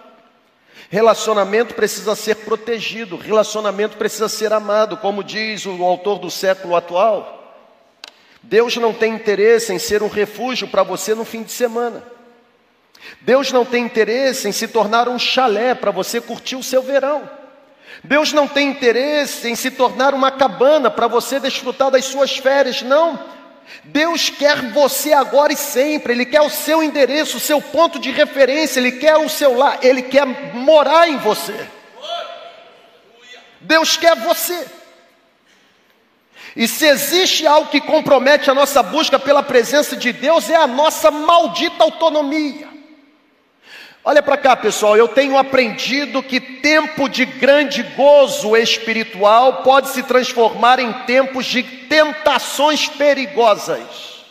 Relacionamento 0.90 1.74
precisa 1.74 2.14
ser 2.14 2.34
protegido, 2.34 3.16
relacionamento 3.16 3.96
precisa 3.96 4.28
ser 4.28 4.52
amado, 4.52 4.98
como 4.98 5.24
diz 5.24 5.64
o 5.64 5.82
autor 5.82 6.18
do 6.18 6.30
século 6.30 6.76
atual. 6.76 7.56
Deus 8.42 8.76
não 8.76 8.92
tem 8.92 9.14
interesse 9.14 9.72
em 9.72 9.78
ser 9.78 10.02
um 10.02 10.08
refúgio 10.08 10.68
para 10.68 10.82
você 10.82 11.14
no 11.14 11.24
fim 11.24 11.42
de 11.42 11.52
semana. 11.52 12.19
Deus 13.20 13.52
não 13.52 13.64
tem 13.64 13.84
interesse 13.84 14.48
em 14.48 14.52
se 14.52 14.68
tornar 14.68 15.08
um 15.08 15.18
chalé 15.18 15.74
para 15.74 15.90
você 15.90 16.20
curtir 16.20 16.56
o 16.56 16.62
seu 16.62 16.82
verão. 16.82 17.28
Deus 18.02 18.32
não 18.32 18.48
tem 18.48 18.68
interesse 18.70 19.48
em 19.48 19.54
se 19.54 19.70
tornar 19.70 20.14
uma 20.14 20.30
cabana 20.30 20.90
para 20.90 21.06
você 21.06 21.38
desfrutar 21.38 21.90
das 21.90 22.06
suas 22.06 22.36
férias, 22.36 22.82
não. 22.82 23.18
Deus 23.84 24.30
quer 24.30 24.70
você 24.72 25.12
agora 25.12 25.52
e 25.52 25.56
sempre, 25.56 26.12
Ele 26.12 26.26
quer 26.26 26.40
o 26.40 26.50
seu 26.50 26.82
endereço, 26.82 27.36
o 27.36 27.40
seu 27.40 27.60
ponto 27.60 27.98
de 27.98 28.10
referência, 28.10 28.80
Ele 28.80 28.92
quer 28.92 29.16
o 29.16 29.28
seu 29.28 29.56
lar, 29.56 29.78
Ele 29.82 30.02
quer 30.02 30.26
morar 30.54 31.08
em 31.08 31.16
você. 31.18 31.68
Deus 33.60 33.96
quer 33.96 34.16
você. 34.16 34.66
E 36.56 36.66
se 36.66 36.86
existe 36.86 37.46
algo 37.46 37.70
que 37.70 37.80
compromete 37.80 38.50
a 38.50 38.54
nossa 38.54 38.82
busca 38.82 39.18
pela 39.18 39.42
presença 39.42 39.96
de 39.96 40.12
Deus, 40.12 40.50
é 40.50 40.56
a 40.56 40.66
nossa 40.66 41.10
maldita 41.10 41.84
autonomia. 41.84 42.68
Olha 44.02 44.22
para 44.22 44.38
cá, 44.38 44.56
pessoal, 44.56 44.96
eu 44.96 45.08
tenho 45.08 45.36
aprendido 45.36 46.22
que 46.22 46.40
tempo 46.40 47.06
de 47.06 47.26
grande 47.26 47.82
gozo 47.82 48.56
espiritual 48.56 49.62
pode 49.62 49.90
se 49.90 50.02
transformar 50.02 50.78
em 50.78 50.90
tempos 51.04 51.44
de 51.44 51.62
tentações 51.62 52.88
perigosas. 52.88 54.24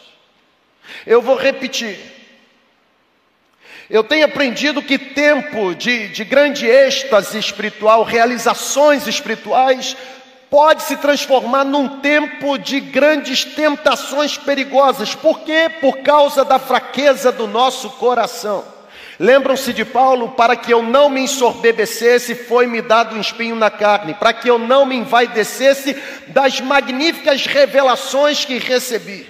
Eu 1.05 1.21
vou 1.21 1.35
repetir. 1.35 1.99
Eu 3.87 4.03
tenho 4.03 4.25
aprendido 4.25 4.81
que 4.81 4.97
tempo 4.97 5.75
de, 5.75 6.09
de 6.09 6.23
grande 6.23 6.65
êxtase 6.65 7.37
espiritual, 7.37 8.03
realizações 8.03 9.05
espirituais, 9.05 9.95
pode 10.49 10.81
se 10.81 10.97
transformar 10.97 11.63
num 11.63 11.99
tempo 11.99 12.57
de 12.57 12.79
grandes 12.79 13.45
tentações 13.45 14.35
perigosas. 14.35 15.13
Por 15.13 15.41
quê? 15.41 15.69
Por 15.79 15.99
causa 15.99 16.43
da 16.43 16.57
fraqueza 16.57 17.31
do 17.31 17.47
nosso 17.47 17.91
coração. 17.91 18.78
Lembram-se 19.19 19.73
de 19.73 19.83
Paulo? 19.83 20.29
Para 20.29 20.55
que 20.55 20.73
eu 20.73 20.81
não 20.81 21.09
me 21.09 21.19
ensorbebecesse, 21.19 22.33
foi-me 22.33 22.81
dado 22.81 23.17
um 23.17 23.19
espinho 23.19 23.55
na 23.55 23.69
carne, 23.69 24.13
para 24.13 24.31
que 24.31 24.49
eu 24.49 24.57
não 24.57 24.85
me 24.85 24.95
envaidecesse 24.95 25.93
das 26.27 26.61
magníficas 26.61 27.45
revelações 27.45 28.45
que 28.45 28.57
recebi. 28.57 29.27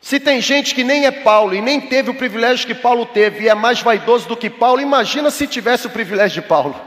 Se 0.00 0.20
tem 0.20 0.40
gente 0.40 0.72
que 0.72 0.84
nem 0.84 1.06
é 1.06 1.10
Paulo 1.10 1.52
e 1.56 1.60
nem 1.60 1.80
teve 1.80 2.10
o 2.10 2.14
privilégio 2.14 2.68
que 2.68 2.74
Paulo 2.74 3.04
teve 3.06 3.44
e 3.44 3.48
é 3.48 3.54
mais 3.54 3.82
vaidoso 3.82 4.28
do 4.28 4.36
que 4.36 4.48
Paulo, 4.48 4.80
imagina 4.80 5.32
se 5.32 5.48
tivesse 5.48 5.88
o 5.88 5.90
privilégio 5.90 6.40
de 6.40 6.46
Paulo. 6.46 6.80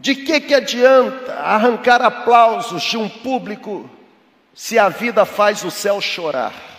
De 0.00 0.14
que, 0.14 0.40
que 0.40 0.54
adianta 0.54 1.34
arrancar 1.34 2.00
aplausos 2.00 2.82
de 2.82 2.96
um 2.96 3.08
público 3.08 3.88
se 4.54 4.78
a 4.78 4.88
vida 4.88 5.26
faz 5.26 5.62
o 5.62 5.70
céu 5.70 6.00
chorar? 6.00 6.72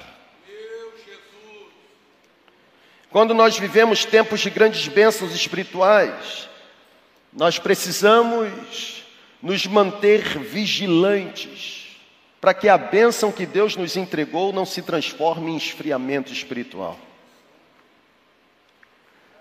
Quando 3.14 3.36
nós 3.36 3.60
vivemos 3.60 4.04
tempos 4.04 4.40
de 4.40 4.50
grandes 4.50 4.88
bênçãos 4.88 5.36
espirituais, 5.36 6.50
nós 7.32 7.60
precisamos 7.60 9.04
nos 9.40 9.68
manter 9.68 10.40
vigilantes 10.40 11.96
para 12.42 12.56
que 12.56 12.68
a 12.68 12.76
bênção 12.76 13.32
que 13.32 13.46
Deus 13.46 13.76
nos 13.76 13.96
entregou 13.96 14.52
não 14.52 14.66
se 14.66 14.82
transforme 14.82 15.52
em 15.52 15.58
esfriamento 15.58 16.34
espiritual. 16.34 16.98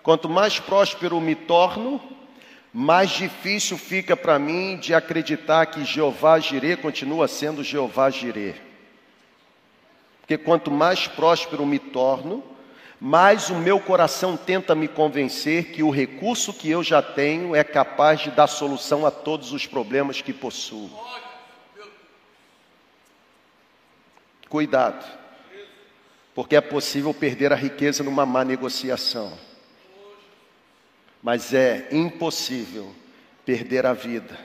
Quanto 0.03 0.29
mais 0.29 0.61
próspero 0.61 1.19
me 1.19 1.35
torno, 1.35 1.99
mais 2.75 3.09
difícil 3.09 3.79
fica 3.79 4.15
para 4.15 4.39
mim 4.39 4.77
de 4.77 4.93
acreditar 4.93 5.65
que 5.65 5.83
Jeová 5.83 6.39
Jirê 6.39 6.77
continua 6.77 7.27
sendo 7.27 7.65
Jeová 7.65 8.11
Jirê. 8.11 8.53
Porque 10.21 10.37
quanto 10.37 10.71
mais 10.71 11.09
próspero 11.09 11.65
me 11.65 11.79
torno, 11.79 12.52
mais 13.05 13.51
o 13.51 13.57
meu 13.57 13.81
coração 13.81 14.37
tenta 14.37 14.75
me 14.75 14.87
convencer 14.87 15.73
que 15.73 15.83
o 15.83 15.91
recurso 15.91 16.53
que 16.53 16.71
eu 16.71 16.85
já 16.85 17.03
tenho 17.03 17.57
é 17.57 17.65
capaz 17.65 18.21
de 18.21 18.31
dar 18.31 18.47
solução 18.47 19.05
a 19.05 19.11
todos 19.11 19.53
os 19.53 19.67
problemas 19.67 20.21
que 20.23 20.33
possuo. 20.33 20.89
Cuidado, 24.49 25.05
porque 26.35 26.55
é 26.55 26.61
possível 26.61 27.13
perder 27.13 27.53
a 27.53 27.57
riqueza 27.57 28.05
numa 28.05 28.25
má 28.25 28.45
negociação 28.45 29.37
mas 31.23 31.55
é 31.55 31.87
impossível 31.93 32.93
perder 33.47 33.87
a 33.87 33.93
vida 33.93 34.37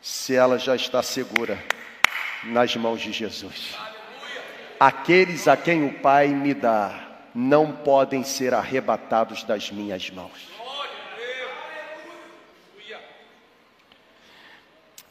se 0.00 0.34
ela 0.34 0.58
já 0.58 0.76
está 0.76 1.02
segura 1.02 1.62
nas 2.44 2.76
mãos 2.76 3.00
de 3.00 3.10
Jesus. 3.10 3.76
Aqueles 4.78 5.48
a 5.48 5.56
quem 5.56 5.84
o 5.84 5.94
Pai 5.94 6.28
me 6.28 6.54
dá 6.54 7.07
não 7.40 7.70
podem 7.70 8.24
ser 8.24 8.52
arrebatados 8.52 9.44
das 9.44 9.70
minhas 9.70 10.10
mãos. 10.10 10.48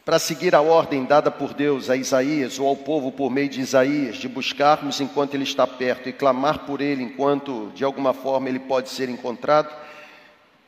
Para 0.04 0.20
seguir 0.20 0.54
a 0.54 0.60
ordem 0.62 1.06
dada 1.06 1.32
por 1.32 1.54
Deus 1.54 1.90
a 1.90 1.96
Isaías 1.96 2.60
ou 2.60 2.68
ao 2.68 2.76
povo 2.76 3.14
por 3.14 3.30
meio 3.30 3.48
de 3.48 3.62
Isaías, 3.62 4.18
de 4.18 4.28
buscarmos 4.28 5.00
enquanto 5.00 5.36
ele 5.36 5.46
está 5.46 5.66
perto 5.66 6.10
e 6.10 6.14
clamar 6.14 6.66
por 6.66 6.82
ele 6.82 7.02
enquanto 7.02 7.72
de 7.74 7.86
alguma 7.86 8.14
forma 8.14 8.50
ele 8.50 8.60
pode 8.60 8.90
ser 8.90 9.08
encontrado, 9.08 9.74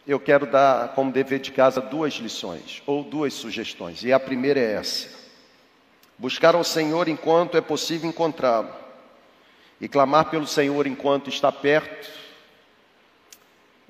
eu 0.08 0.17
quero 0.19 0.45
dar 0.45 0.93
como 0.93 1.12
dever 1.12 1.39
de 1.39 1.52
casa 1.52 1.82
duas 1.82 2.13
lições 2.13 2.82
ou 2.86 3.04
duas 3.04 3.34
sugestões. 3.34 4.02
E 4.04 4.13
a 4.13 4.19
primeira 4.19 4.62
é 4.62 4.76
essa: 4.76 5.10
buscar 6.17 6.56
ao 6.56 6.63
Senhor 6.63 7.10
enquanto 7.10 7.58
é 7.58 7.62
possível 7.62 8.10
encontrá-lo, 8.10 8.79
e 9.80 9.88
clamar 9.88 10.30
pelo 10.30 10.46
Senhor 10.46 10.86
enquanto 10.86 11.30
está 11.30 11.52
perto, 11.52 12.10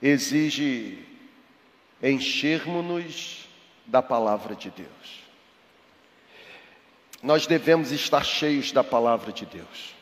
exige 0.01 1.05
enchermos-nos 2.01 3.47
da 3.85 4.01
palavra 4.01 4.55
de 4.55 4.69
Deus. 4.69 4.89
Nós 7.21 7.47
devemos 7.47 7.91
estar 7.91 8.23
cheios 8.23 8.71
da 8.71 8.83
palavra 8.83 9.31
de 9.31 9.45
Deus. 9.45 9.95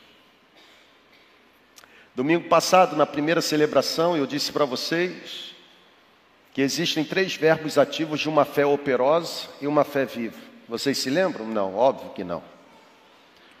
Domingo 2.14 2.48
passado, 2.48 2.96
na 2.96 3.06
primeira 3.06 3.40
celebração, 3.40 4.16
eu 4.16 4.26
disse 4.26 4.52
para 4.52 4.64
vocês 4.64 5.54
que 6.52 6.60
existem 6.60 7.04
três 7.04 7.34
verbos 7.34 7.78
ativos 7.78 8.20
de 8.20 8.28
uma 8.28 8.44
fé 8.44 8.66
operosa 8.66 9.48
e 9.60 9.66
uma 9.66 9.84
fé 9.84 10.04
viva. 10.04 10.38
Vocês 10.68 10.98
se 10.98 11.08
lembram? 11.08 11.46
Não, 11.46 11.74
óbvio 11.74 12.10
que 12.10 12.24
não. 12.24 12.42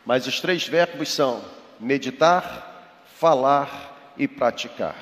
Mas 0.04 0.26
os 0.26 0.40
três 0.40 0.66
verbos 0.66 1.08
são 1.12 1.42
meditar, 1.80 3.04
falar 3.18 4.14
e 4.16 4.26
praticar. 4.26 4.96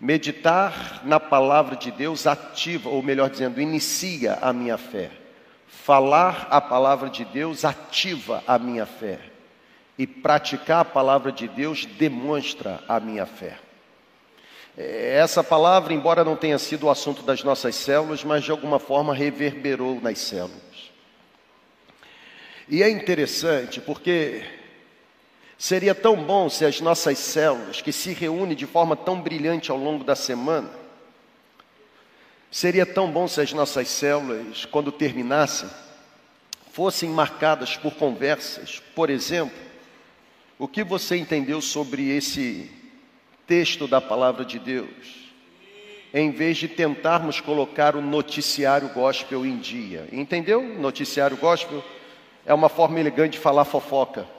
Meditar 0.00 1.02
na 1.04 1.18
palavra 1.18 1.74
de 1.74 1.90
Deus 1.90 2.26
ativa, 2.26 2.90
ou 2.90 3.02
melhor 3.02 3.30
dizendo, 3.30 3.60
inicia 3.60 4.38
a 4.42 4.52
minha 4.52 4.76
fé. 4.76 5.10
Falar 5.66 6.48
a 6.50 6.60
palavra 6.60 7.08
de 7.08 7.24
Deus 7.24 7.64
ativa 7.64 8.42
a 8.46 8.58
minha 8.58 8.84
fé. 8.84 9.18
E 9.98 10.06
praticar 10.06 10.80
a 10.80 10.84
palavra 10.84 11.32
de 11.32 11.48
Deus 11.48 11.86
demonstra 11.86 12.82
a 12.86 13.00
minha 13.00 13.24
fé. 13.24 13.58
Essa 14.76 15.42
palavra, 15.42 15.94
embora 15.94 16.22
não 16.22 16.36
tenha 16.36 16.58
sido 16.58 16.84
o 16.84 16.90
assunto 16.90 17.22
das 17.22 17.42
nossas 17.42 17.74
células, 17.74 18.22
mas 18.22 18.44
de 18.44 18.50
alguma 18.50 18.78
forma 18.78 19.14
reverberou 19.14 19.98
nas 20.02 20.18
células. 20.18 20.92
E 22.68 22.82
é 22.82 22.90
interessante 22.90 23.80
porque 23.80 24.44
seria 25.58 25.94
tão 25.94 26.16
bom 26.16 26.48
se 26.48 26.64
as 26.64 26.80
nossas 26.80 27.18
células, 27.18 27.80
que 27.80 27.92
se 27.92 28.12
reúnem 28.12 28.56
de 28.56 28.66
forma 28.66 28.94
tão 28.96 29.20
brilhante 29.20 29.70
ao 29.70 29.76
longo 29.76 30.04
da 30.04 30.14
semana, 30.14 30.70
seria 32.50 32.86
tão 32.86 33.10
bom 33.10 33.26
se 33.26 33.40
as 33.40 33.52
nossas 33.52 33.88
células, 33.88 34.64
quando 34.64 34.92
terminassem, 34.92 35.68
fossem 36.72 37.08
marcadas 37.08 37.76
por 37.76 37.94
conversas, 37.94 38.82
por 38.94 39.08
exemplo, 39.08 39.56
o 40.58 40.68
que 40.68 40.84
você 40.84 41.16
entendeu 41.16 41.60
sobre 41.60 42.10
esse 42.10 42.70
texto 43.46 43.86
da 43.86 44.00
palavra 44.00 44.44
de 44.44 44.58
Deus, 44.58 45.30
em 46.12 46.30
vez 46.30 46.56
de 46.56 46.68
tentarmos 46.68 47.40
colocar 47.40 47.94
o 47.94 48.00
noticiário 48.00 48.88
gospel 48.88 49.44
em 49.44 49.58
dia. 49.58 50.08
Entendeu? 50.10 50.62
Noticiário 50.62 51.36
gospel 51.36 51.84
é 52.44 52.54
uma 52.54 52.68
forma 52.68 52.98
elegante 52.98 53.32
de 53.32 53.38
falar 53.38 53.64
fofoca. 53.64 54.35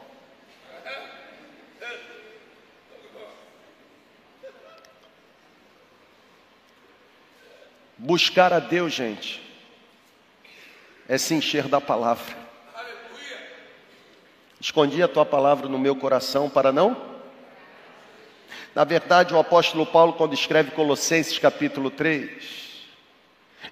Buscar 7.97 8.53
a 8.53 8.59
Deus, 8.59 8.93
gente, 8.93 9.41
é 11.07 11.17
se 11.17 11.33
encher 11.33 11.67
da 11.67 11.81
palavra. 11.81 12.35
Escondi 14.59 15.01
a 15.01 15.07
tua 15.07 15.25
palavra 15.25 15.67
no 15.67 15.79
meu 15.79 15.95
coração 15.95 16.49
para 16.49 16.71
não 16.71 17.17
na 18.77 18.83
verdade, 18.83 19.33
o 19.33 19.39
apóstolo 19.39 19.87
Paulo, 19.87 20.13
quando 20.13 20.35
escreve 20.35 20.69
Colossenses 20.69 21.39
capítulo 21.39 21.89
3, 21.89 22.29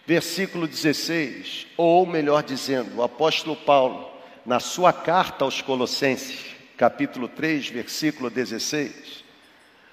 versículo 0.04 0.68
16, 0.68 1.68
ou 1.78 2.08
melhor 2.08 2.42
dizendo, 2.42 2.98
o 2.98 3.04
apóstolo 3.04 3.56
Paulo, 3.56 4.10
na 4.44 4.60
sua 4.60 4.92
carta 4.92 5.46
aos 5.46 5.62
Colossenses, 5.62 6.56
capítulo 6.76 7.28
3, 7.28 7.70
versículo 7.70 8.32
16, 8.32 9.24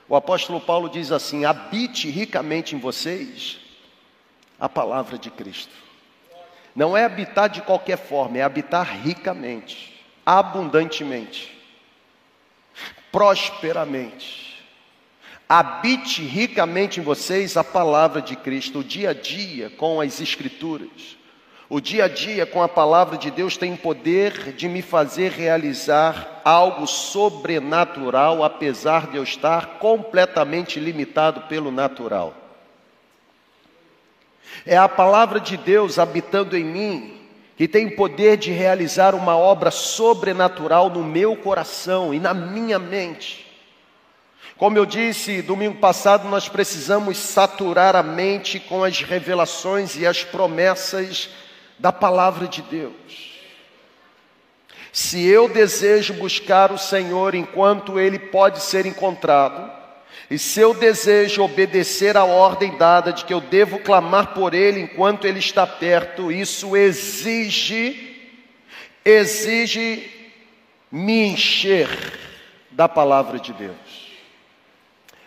o 0.09 0.17
apóstolo 0.17 0.63
Paulo 0.63 0.89
diz 0.89 1.13
assim: 1.13 1.45
habite 1.45 2.09
ricamente 2.09 2.75
em 2.75 2.79
vocês 2.79 3.59
a 4.63 4.69
palavra 4.69 5.19
de 5.19 5.31
Cristo. 5.31 5.75
Não 6.75 6.97
é 6.97 7.05
habitar 7.05 7.51
de 7.51 7.61
qualquer 7.61 7.99
forma, 7.99 8.39
é 8.39 8.43
habitar 8.43 8.87
ricamente, 9.03 10.03
abundantemente, 10.25 11.53
prosperamente 13.11 14.43
habite 15.53 16.23
ricamente 16.23 16.99
em 16.99 17.03
vocês 17.03 17.59
a 17.59 17.65
palavra 17.65 18.23
de 18.23 18.35
Cristo, 18.35 18.79
o 18.79 18.85
dia 18.85 19.11
a 19.11 19.13
dia 19.13 19.69
com 19.69 20.01
as 20.01 20.19
Escrituras. 20.19 21.19
O 21.69 21.79
dia 21.79 22.07
a 22.07 22.09
dia 22.09 22.47
com 22.47 22.63
a 22.63 22.69
palavra 22.69 23.19
de 23.19 23.31
Deus 23.31 23.59
tem 23.59 23.77
poder 23.77 24.55
de 24.55 24.67
me 24.67 24.81
fazer 24.81 25.31
realizar 25.31 26.41
algo 26.43 26.87
sobrenatural, 26.87 28.43
apesar 28.43 29.09
de 29.11 29.19
eu 29.19 29.23
estar 29.23 29.79
completamente 29.79 30.81
limitado 30.81 31.43
pelo 31.43 31.71
natural. 31.71 32.42
É 34.65 34.77
a 34.77 34.89
palavra 34.89 35.41
de 35.41 35.57
Deus 35.57 35.99
habitando 35.99 36.57
em 36.57 36.65
mim 36.65 37.19
que 37.57 37.69
tem 37.69 37.89
poder 37.91 38.37
de 38.37 38.51
realizar 38.51 39.15
uma 39.15 39.37
obra 39.37 39.71
sobrenatural 39.71 40.91
no 40.91 41.05
meu 41.05 41.37
coração 41.37 42.13
e 42.13 42.19
na 42.19 42.33
minha 42.33 42.79
mente 42.79 43.47
Como 44.57 44.79
eu 44.79 44.87
disse 44.87 45.43
domingo 45.43 45.79
passado, 45.79 46.29
nós 46.29 46.49
precisamos 46.49 47.19
saturar 47.19 47.97
a 47.97 48.03
mente 48.03 48.61
com 48.61 48.85
as 48.85 49.01
revelações 49.03 49.97
e 49.97 50.07
as 50.07 50.23
promessas 50.23 51.29
da 51.79 51.93
palavra 51.93 52.47
de 52.47 52.63
Deus. 52.63 53.33
Se 54.93 55.25
eu 55.27 55.49
desejo 55.49 56.15
buscar 56.15 56.71
o 56.71 56.79
Senhor 56.79 57.35
enquanto 57.35 57.99
Ele 57.99 58.19
pode 58.19 58.63
ser 58.63 58.87
encontrado, 58.87 59.82
e 60.31 60.39
se 60.39 60.61
eu 60.61 60.73
desejo 60.73 61.43
obedecer 61.43 62.17
à 62.17 62.25
ordem 62.25 62.77
dada 62.79 63.13
de 63.13 63.25
que 63.25 63.35
eu 63.35 63.41
devo 63.41 63.79
clamar 63.79 64.35
por 64.35 64.55
Ele 64.55 64.81
enquanto 64.81 65.27
Ele 65.27 65.39
está 65.39 65.67
perto, 65.67 66.33
isso 66.33 66.77
exige, 66.77 68.31
exige 69.05 70.11
me 70.91 71.27
encher 71.27 71.89
da 72.71 72.89
palavra 72.89 73.39
de 73.39 73.53
Deus. 73.53 73.77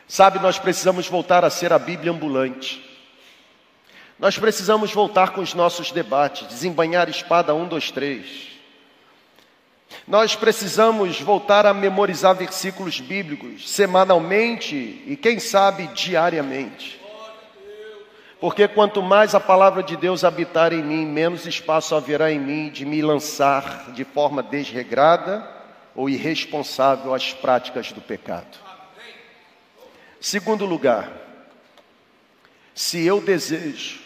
Sabe, 0.07 0.39
nós 0.39 0.57
precisamos 0.57 1.07
voltar 1.07 1.43
a 1.43 1.49
ser 1.49 1.73
a 1.73 1.79
Bíblia 1.79 2.11
ambulante. 2.11 2.83
Nós 4.17 4.37
precisamos 4.37 4.91
voltar 4.93 5.31
com 5.31 5.41
os 5.41 5.53
nossos 5.53 5.91
debates, 5.91 6.47
desembanhar 6.47 7.09
espada 7.09 7.53
um, 7.53 7.67
dois, 7.67 7.91
três. 7.91 8.54
Nós 10.07 10.35
precisamos 10.35 11.19
voltar 11.19 11.65
a 11.65 11.73
memorizar 11.73 12.35
versículos 12.35 12.99
bíblicos 12.99 13.69
semanalmente 13.69 15.03
e, 15.07 15.17
quem 15.19 15.39
sabe, 15.39 15.87
diariamente. 15.87 17.01
Porque 18.39 18.67
quanto 18.67 19.01
mais 19.01 19.33
a 19.33 19.39
palavra 19.39 19.81
de 19.81 19.95
Deus 19.95 20.23
habitar 20.23 20.71
em 20.71 20.83
mim, 20.83 21.05
menos 21.05 21.47
espaço 21.47 21.95
haverá 21.95 22.31
em 22.31 22.39
mim 22.39 22.69
de 22.69 22.85
me 22.85 23.01
lançar 23.01 23.91
de 23.93 24.03
forma 24.03 24.43
desregrada 24.43 25.49
ou 25.95 26.09
irresponsável 26.09 27.13
às 27.13 27.33
práticas 27.33 27.91
do 27.91 28.01
pecado. 28.01 28.59
Segundo 30.19 30.65
lugar, 30.65 31.11
se 32.73 33.03
eu 33.05 33.21
desejo 33.21 34.04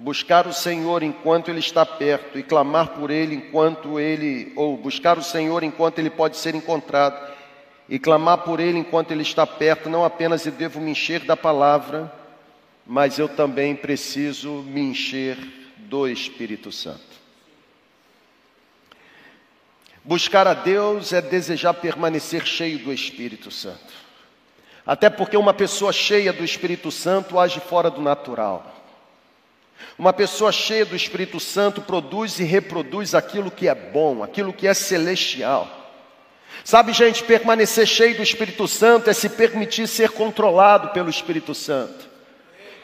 buscar 0.00 0.46
o 0.46 0.52
Senhor 0.52 1.02
enquanto 1.02 1.50
Ele 1.50 1.58
está 1.58 1.84
perto 1.84 2.38
e 2.38 2.42
clamar 2.42 2.88
por 2.94 3.10
Ele 3.10 3.34
enquanto 3.34 4.00
Ele, 4.00 4.50
ou 4.56 4.74
buscar 4.74 5.18
o 5.18 5.22
Senhor 5.22 5.62
enquanto 5.62 5.98
Ele 5.98 6.08
pode 6.08 6.38
ser 6.38 6.54
encontrado 6.54 7.30
e 7.86 7.98
clamar 7.98 8.38
por 8.38 8.60
Ele 8.60 8.78
enquanto 8.78 9.10
Ele 9.10 9.20
está 9.20 9.46
perto, 9.46 9.90
não 9.90 10.02
apenas 10.02 10.46
eu 10.46 10.52
devo 10.52 10.80
me 10.80 10.92
encher 10.92 11.20
da 11.24 11.36
palavra, 11.36 12.10
mas 12.86 13.18
eu 13.18 13.28
também 13.28 13.76
preciso 13.76 14.62
me 14.62 14.80
encher 14.80 15.36
do 15.76 16.08
Espírito 16.08 16.72
Santo. 16.72 17.10
Buscar 20.02 20.46
a 20.46 20.54
Deus 20.54 21.12
é 21.12 21.20
desejar 21.20 21.74
permanecer 21.74 22.46
cheio 22.46 22.78
do 22.78 22.90
Espírito 22.90 23.50
Santo. 23.50 23.92
Até 24.86 25.10
porque 25.10 25.36
uma 25.36 25.52
pessoa 25.52 25.92
cheia 25.92 26.32
do 26.32 26.42
Espírito 26.42 26.90
Santo 26.90 27.38
age 27.38 27.60
fora 27.60 27.90
do 27.90 28.00
natural. 28.00 28.79
Uma 29.98 30.12
pessoa 30.12 30.50
cheia 30.50 30.84
do 30.84 30.96
Espírito 30.96 31.38
Santo 31.38 31.80
produz 31.82 32.38
e 32.38 32.44
reproduz 32.44 33.14
aquilo 33.14 33.50
que 33.50 33.68
é 33.68 33.74
bom, 33.74 34.22
aquilo 34.22 34.52
que 34.52 34.66
é 34.66 34.74
celestial. 34.74 35.68
Sabe, 36.64 36.92
gente, 36.92 37.22
permanecer 37.24 37.86
cheio 37.86 38.16
do 38.16 38.22
Espírito 38.22 38.66
Santo 38.68 39.08
é 39.08 39.12
se 39.12 39.28
permitir 39.28 39.86
ser 39.86 40.10
controlado 40.10 40.88
pelo 40.88 41.10
Espírito 41.10 41.54
Santo. 41.54 42.10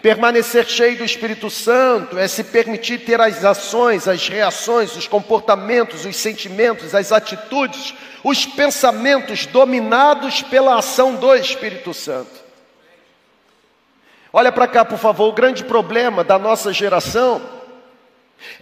Permanecer 0.02 0.66
cheio 0.66 0.96
do 0.98 1.04
Espírito 1.04 1.50
Santo 1.50 2.18
é 2.18 2.28
se 2.28 2.44
permitir 2.44 2.98
ter 3.00 3.20
as 3.20 3.44
ações, 3.44 4.06
as 4.06 4.28
reações, 4.28 4.94
os 4.94 5.08
comportamentos, 5.08 6.04
os 6.04 6.16
sentimentos, 6.16 6.94
as 6.94 7.12
atitudes, 7.12 7.94
os 8.22 8.46
pensamentos 8.46 9.46
dominados 9.46 10.42
pela 10.42 10.78
ação 10.78 11.16
do 11.16 11.34
Espírito 11.34 11.92
Santo. 11.92 12.45
Olha 14.38 14.52
para 14.52 14.68
cá, 14.68 14.84
por 14.84 14.98
favor, 14.98 15.30
o 15.30 15.32
grande 15.32 15.64
problema 15.64 16.22
da 16.22 16.38
nossa 16.38 16.70
geração 16.70 17.40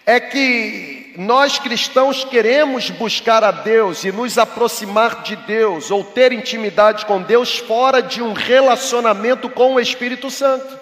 é 0.06 0.20
que 0.20 1.12
nós 1.18 1.58
cristãos 1.58 2.22
queremos 2.24 2.90
buscar 2.90 3.42
a 3.42 3.50
Deus 3.50 4.04
e 4.04 4.12
nos 4.12 4.38
aproximar 4.38 5.24
de 5.24 5.34
Deus 5.34 5.90
ou 5.90 6.04
ter 6.04 6.30
intimidade 6.30 7.04
com 7.04 7.20
Deus 7.20 7.58
fora 7.58 8.00
de 8.00 8.22
um 8.22 8.34
relacionamento 8.34 9.50
com 9.50 9.74
o 9.74 9.80
Espírito 9.80 10.30
Santo. 10.30 10.78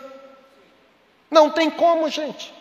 Não 1.30 1.48
tem 1.48 1.70
como, 1.70 2.10
gente. 2.10 2.52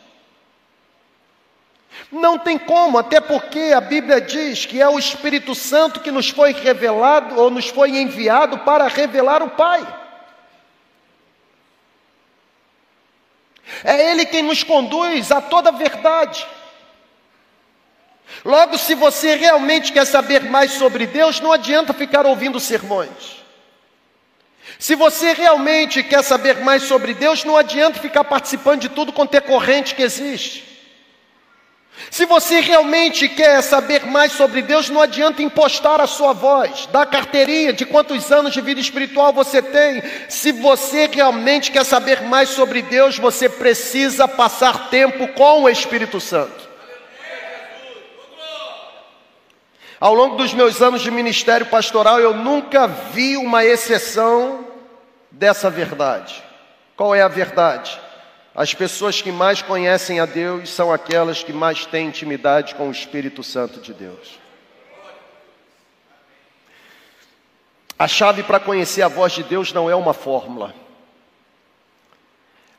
Não 2.10 2.40
tem 2.40 2.58
como, 2.58 2.98
até 2.98 3.20
porque 3.20 3.74
a 3.76 3.82
Bíblia 3.82 4.22
diz 4.22 4.66
que 4.66 4.82
é 4.82 4.88
o 4.88 4.98
Espírito 4.98 5.54
Santo 5.54 6.00
que 6.00 6.12
nos 6.12 6.30
foi 6.30 6.54
revelado 6.54 7.38
ou 7.38 7.52
nos 7.52 7.68
foi 7.68 7.90
enviado 7.90 8.60
para 8.60 8.88
revelar 8.88 9.44
o 9.44 9.50
Pai. 9.50 9.86
É 13.84 14.12
Ele 14.12 14.26
quem 14.26 14.42
nos 14.42 14.64
conduz 14.64 15.32
a 15.32 15.42
toda 15.42 15.70
a 15.70 15.74
verdade. 15.74 16.46
Logo, 18.46 18.78
se 18.78 18.96
você 18.96 19.36
realmente 19.36 19.92
quer 19.92 20.06
saber 20.06 20.44
mais 20.44 20.72
sobre 20.74 21.06
Deus, 21.06 21.40
não 21.40 21.52
adianta 21.52 21.94
ficar 21.94 22.26
ouvindo 22.26 22.60
sermões. 22.60 23.42
Se 24.80 24.96
você 24.96 25.34
realmente 25.34 26.02
quer 26.02 26.24
saber 26.24 26.62
mais 26.62 26.84
sobre 26.84 27.14
Deus, 27.14 27.44
não 27.44 27.58
adianta 27.58 28.00
ficar 28.00 28.24
participando 28.24 28.82
de 28.82 28.90
tudo 28.90 29.14
quanto 29.14 29.36
é 29.36 29.42
corrente 29.42 29.94
que 29.94 30.02
existe. 30.02 30.71
Se 32.10 32.26
você 32.26 32.60
realmente 32.60 33.30
quer 33.30 33.62
saber 33.62 34.06
mais 34.06 34.32
sobre 34.34 34.62
Deus, 34.62 34.90
não 34.90 35.02
adianta 35.02 35.42
impostar 35.42 36.02
a 36.02 36.08
sua 36.08 36.34
voz, 36.34 36.86
dar 36.88 37.06
carteirinha 37.06 37.72
de 37.72 37.86
quantos 37.86 38.32
anos 38.32 38.54
de 38.54 38.62
vida 38.62 38.82
espiritual 38.82 39.32
você 39.32 39.62
tem. 39.62 40.02
Se 40.28 40.52
você 40.52 41.08
realmente 41.12 41.72
quer 41.72 41.86
saber 41.86 42.22
mais 42.24 42.50
sobre 42.50 42.82
Deus, 42.82 43.18
você 43.18 43.48
precisa 43.48 44.28
passar 44.28 44.90
tempo 44.90 45.28
com 45.30 45.64
o 45.64 45.70
Espírito 45.70 46.20
Santo. 46.20 46.70
Ao 50.00 50.16
longo 50.16 50.36
dos 50.36 50.54
meus 50.54 50.82
anos 50.82 51.02
de 51.02 51.12
ministério 51.12 51.68
pastoral, 51.68 52.20
eu 52.20 52.34
nunca 52.34 52.88
vi 52.88 53.38
uma 53.38 53.64
exceção 53.64 54.66
dessa 55.30 55.70
verdade. 55.70 56.44
Qual 56.98 57.14
é 57.14 57.22
a 57.22 57.28
verdade? 57.28 58.00
As 58.54 58.74
pessoas 58.74 59.22
que 59.22 59.32
mais 59.32 59.62
conhecem 59.62 60.20
a 60.20 60.26
Deus 60.26 60.70
são 60.70 60.92
aquelas 60.92 61.42
que 61.42 61.54
mais 61.54 61.86
têm 61.86 62.08
intimidade 62.08 62.76
com 62.76 62.90
o 62.90 62.92
Espírito 62.92 63.42
Santo 63.44 63.80
de 63.80 63.94
Deus. 63.94 64.40
A 67.98 68.08
chave 68.08 68.44
para 68.44 68.60
conhecer 68.60 69.04
a 69.04 69.08
voz 69.08 69.32
de 69.32 69.44
Deus 69.44 69.72
não 69.72 69.90
é 69.90 69.96
uma 69.96 70.14
fórmula. 70.14 70.76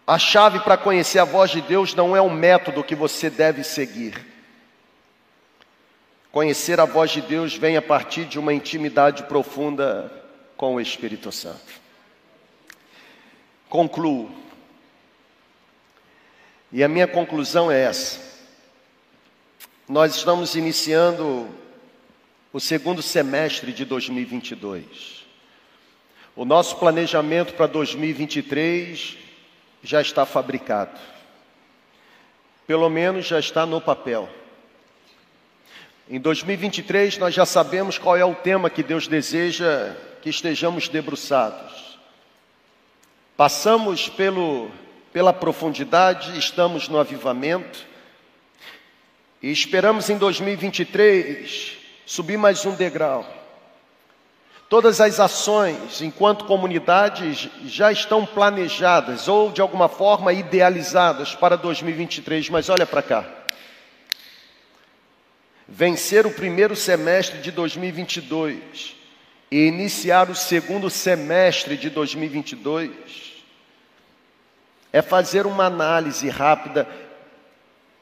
A 0.06 0.18
chave 0.18 0.60
para 0.60 0.76
conhecer 0.76 1.20
a 1.20 1.24
voz 1.24 1.50
de 1.50 1.60
Deus 1.62 1.94
não 1.94 2.14
é 2.14 2.20
um 2.20 2.28
método 2.28 2.84
que 2.84 2.94
você 2.94 3.30
deve 3.30 3.64
seguir. 3.64 4.26
Conhecer 6.30 6.80
a 6.80 6.84
voz 6.84 7.10
de 7.10 7.20
Deus 7.20 7.54
vem 7.54 7.76
a 7.76 7.82
partir 7.82 8.24
de 8.24 8.38
uma 8.38 8.52
intimidade 8.52 9.22
profunda 9.22 10.12
com 10.56 10.74
o 10.74 10.80
Espírito 10.80 11.30
Santo. 11.30 11.80
Concluo. 13.68 14.41
E 16.72 16.82
a 16.82 16.88
minha 16.88 17.06
conclusão 17.06 17.70
é 17.70 17.82
essa. 17.82 18.18
Nós 19.86 20.16
estamos 20.16 20.54
iniciando 20.54 21.46
o 22.50 22.58
segundo 22.58 23.02
semestre 23.02 23.74
de 23.74 23.84
2022. 23.84 25.26
O 26.34 26.46
nosso 26.46 26.76
planejamento 26.76 27.52
para 27.52 27.66
2023 27.66 29.18
já 29.82 30.00
está 30.00 30.24
fabricado. 30.24 30.98
Pelo 32.66 32.88
menos 32.88 33.26
já 33.26 33.38
está 33.38 33.66
no 33.66 33.78
papel. 33.78 34.26
Em 36.08 36.18
2023, 36.18 37.18
nós 37.18 37.34
já 37.34 37.44
sabemos 37.44 37.98
qual 37.98 38.16
é 38.16 38.24
o 38.24 38.34
tema 38.34 38.70
que 38.70 38.82
Deus 38.82 39.06
deseja 39.06 39.94
que 40.22 40.30
estejamos 40.30 40.88
debruçados. 40.88 41.98
Passamos 43.36 44.08
pelo, 44.08 44.70
pela 45.12 45.32
profundidade, 45.32 46.38
estamos 46.38 46.88
no 46.88 46.98
avivamento. 46.98 47.86
E 49.42 49.50
esperamos 49.50 50.08
em 50.08 50.16
2023 50.16 51.78
subir 52.06 52.38
mais 52.38 52.64
um 52.64 52.74
degrau. 52.74 53.26
Todas 54.68 55.02
as 55.02 55.20
ações, 55.20 56.00
enquanto 56.00 56.46
comunidade, 56.46 57.50
já 57.66 57.92
estão 57.92 58.24
planejadas 58.24 59.28
ou 59.28 59.52
de 59.52 59.60
alguma 59.60 59.88
forma 59.88 60.32
idealizadas 60.32 61.34
para 61.34 61.56
2023, 61.56 62.48
mas 62.48 62.70
olha 62.70 62.86
para 62.86 63.02
cá. 63.02 63.28
Vencer 65.68 66.26
o 66.26 66.30
primeiro 66.30 66.74
semestre 66.74 67.40
de 67.40 67.50
2022 67.50 68.96
e 69.50 69.66
iniciar 69.66 70.30
o 70.30 70.34
segundo 70.34 70.88
semestre 70.88 71.76
de 71.76 71.90
2022 71.90 73.31
é 74.92 75.00
fazer 75.00 75.46
uma 75.46 75.64
análise 75.64 76.28
rápida 76.28 76.86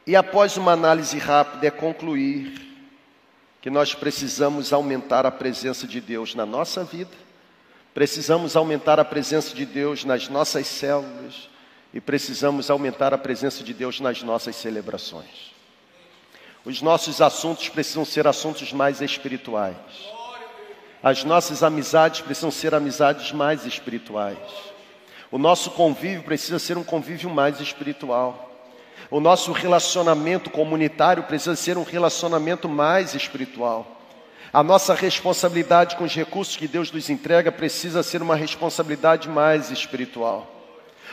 e 0.06 0.16
após 0.16 0.56
uma 0.56 0.72
análise 0.72 1.18
rápida 1.18 1.66
é 1.66 1.70
concluir 1.70 2.68
que 3.60 3.70
nós 3.70 3.94
precisamos 3.94 4.72
aumentar 4.72 5.26
a 5.26 5.30
presença 5.30 5.86
de 5.86 6.00
Deus 6.00 6.34
na 6.34 6.46
nossa 6.46 6.82
vida, 6.82 7.10
Precisamos 7.92 8.54
aumentar 8.54 9.00
a 9.00 9.04
presença 9.04 9.54
de 9.54 9.66
Deus 9.66 10.04
nas 10.04 10.28
nossas 10.28 10.66
células 10.66 11.48
e 11.92 12.00
precisamos 12.00 12.70
aumentar 12.70 13.12
a 13.12 13.18
presença 13.18 13.64
de 13.64 13.74
Deus 13.74 13.98
nas 13.98 14.22
nossas 14.22 14.54
celebrações. 14.54 15.50
Os 16.64 16.80
nossos 16.80 17.20
assuntos 17.20 17.68
precisam 17.68 18.04
ser 18.04 18.28
assuntos 18.28 18.72
mais 18.72 19.00
espirituais. 19.00 19.76
As 21.02 21.24
nossas 21.24 21.62
amizades 21.62 22.20
precisam 22.20 22.50
ser 22.50 22.74
amizades 22.74 23.32
mais 23.32 23.66
espirituais. 23.66 24.38
O 25.30 25.38
nosso 25.38 25.70
convívio 25.70 26.22
precisa 26.22 26.58
ser 26.58 26.76
um 26.76 26.82
convívio 26.82 27.30
mais 27.30 27.60
espiritual. 27.60 28.50
O 29.10 29.20
nosso 29.20 29.52
relacionamento 29.52 30.50
comunitário 30.50 31.22
precisa 31.22 31.54
ser 31.54 31.78
um 31.78 31.84
relacionamento 31.84 32.68
mais 32.68 33.14
espiritual. 33.14 34.00
A 34.52 34.62
nossa 34.62 34.94
responsabilidade 34.94 35.94
com 35.94 36.02
os 36.02 36.14
recursos 36.14 36.56
que 36.56 36.66
Deus 36.66 36.90
nos 36.90 37.08
entrega 37.08 37.52
precisa 37.52 38.02
ser 38.02 38.20
uma 38.20 38.34
responsabilidade 38.34 39.28
mais 39.28 39.70
espiritual. 39.70 40.50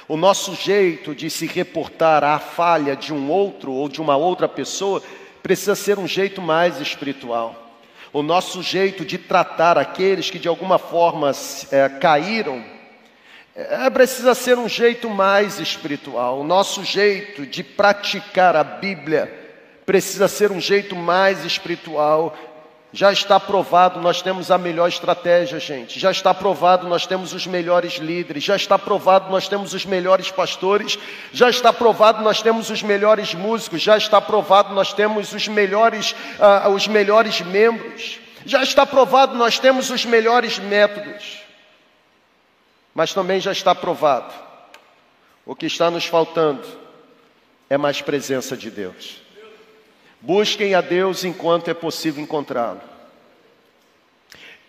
O 0.07 0.17
nosso 0.17 0.55
jeito 0.55 1.13
de 1.13 1.29
se 1.29 1.45
reportar 1.45 2.23
à 2.23 2.39
falha 2.39 2.95
de 2.95 3.13
um 3.13 3.29
outro 3.29 3.71
ou 3.71 3.87
de 3.87 4.01
uma 4.01 4.17
outra 4.17 4.47
pessoa 4.47 5.03
precisa 5.43 5.75
ser 5.75 5.99
um 5.99 6.07
jeito 6.07 6.41
mais 6.41 6.81
espiritual. 6.81 7.55
O 8.11 8.23
nosso 8.23 8.63
jeito 8.63 9.05
de 9.05 9.17
tratar 9.17 9.77
aqueles 9.77 10.31
que 10.31 10.39
de 10.39 10.47
alguma 10.47 10.79
forma 10.79 11.31
é, 11.71 11.87
caíram 11.89 12.76
é, 13.57 13.89
precisa 13.89 14.35
ser 14.35 14.55
um 14.59 14.69
jeito 14.69 15.09
mais 15.09 15.59
espiritual. 15.59 16.39
O 16.39 16.43
nosso 16.43 16.83
jeito 16.83 17.43
de 17.43 17.63
praticar 17.63 18.55
a 18.55 18.63
Bíblia 18.63 19.33
precisa 19.83 20.27
ser 20.27 20.51
um 20.51 20.61
jeito 20.61 20.95
mais 20.95 21.43
espiritual. 21.43 22.37
Já 22.93 23.11
está 23.11 23.39
provado, 23.39 23.99
nós 23.99 24.21
temos 24.21 24.51
a 24.51 24.59
melhor 24.59 24.87
estratégia, 24.87 25.59
gente. 25.59 25.99
Já 25.99 26.11
está 26.11 26.35
provado, 26.35 26.87
nós 26.87 27.07
temos 27.07 27.33
os 27.33 27.47
melhores 27.47 27.93
líderes. 27.93 28.43
Já 28.43 28.55
está 28.55 28.77
provado, 28.77 29.31
nós 29.31 29.47
temos 29.47 29.73
os 29.73 29.87
melhores 29.87 30.29
pastores. 30.29 30.99
Já 31.33 31.49
está 31.49 31.73
provado, 31.73 32.21
nós 32.21 32.43
temos 32.43 32.69
os 32.69 32.83
melhores 32.83 33.33
músicos. 33.33 33.81
Já 33.81 33.97
está 33.97 34.21
provado, 34.21 34.71
nós 34.71 34.93
temos 34.93 35.33
os 35.33 35.47
melhores, 35.47 36.11
uh, 36.37 36.69
os 36.69 36.87
melhores 36.87 37.41
membros. 37.41 38.19
Já 38.45 38.61
está 38.61 38.85
provado, 38.85 39.35
nós 39.35 39.57
temos 39.57 39.89
os 39.89 40.05
melhores 40.05 40.59
métodos. 40.59 41.46
Mas 42.97 43.13
também 43.13 43.39
já 43.39 43.51
está 43.51 43.75
provado. 43.75 44.33
O 45.45 45.55
que 45.55 45.67
está 45.67 45.91
nos 45.91 46.07
faltando 46.07 46.67
é 47.69 47.77
mais 47.77 48.01
presença 48.01 48.57
de 48.57 48.71
Deus. 48.71 49.21
Busquem 50.19 50.73
a 50.73 50.81
Deus 50.81 51.23
enquanto 51.23 51.67
é 51.67 51.75
possível 51.75 52.23
encontrá-lo. 52.23 52.81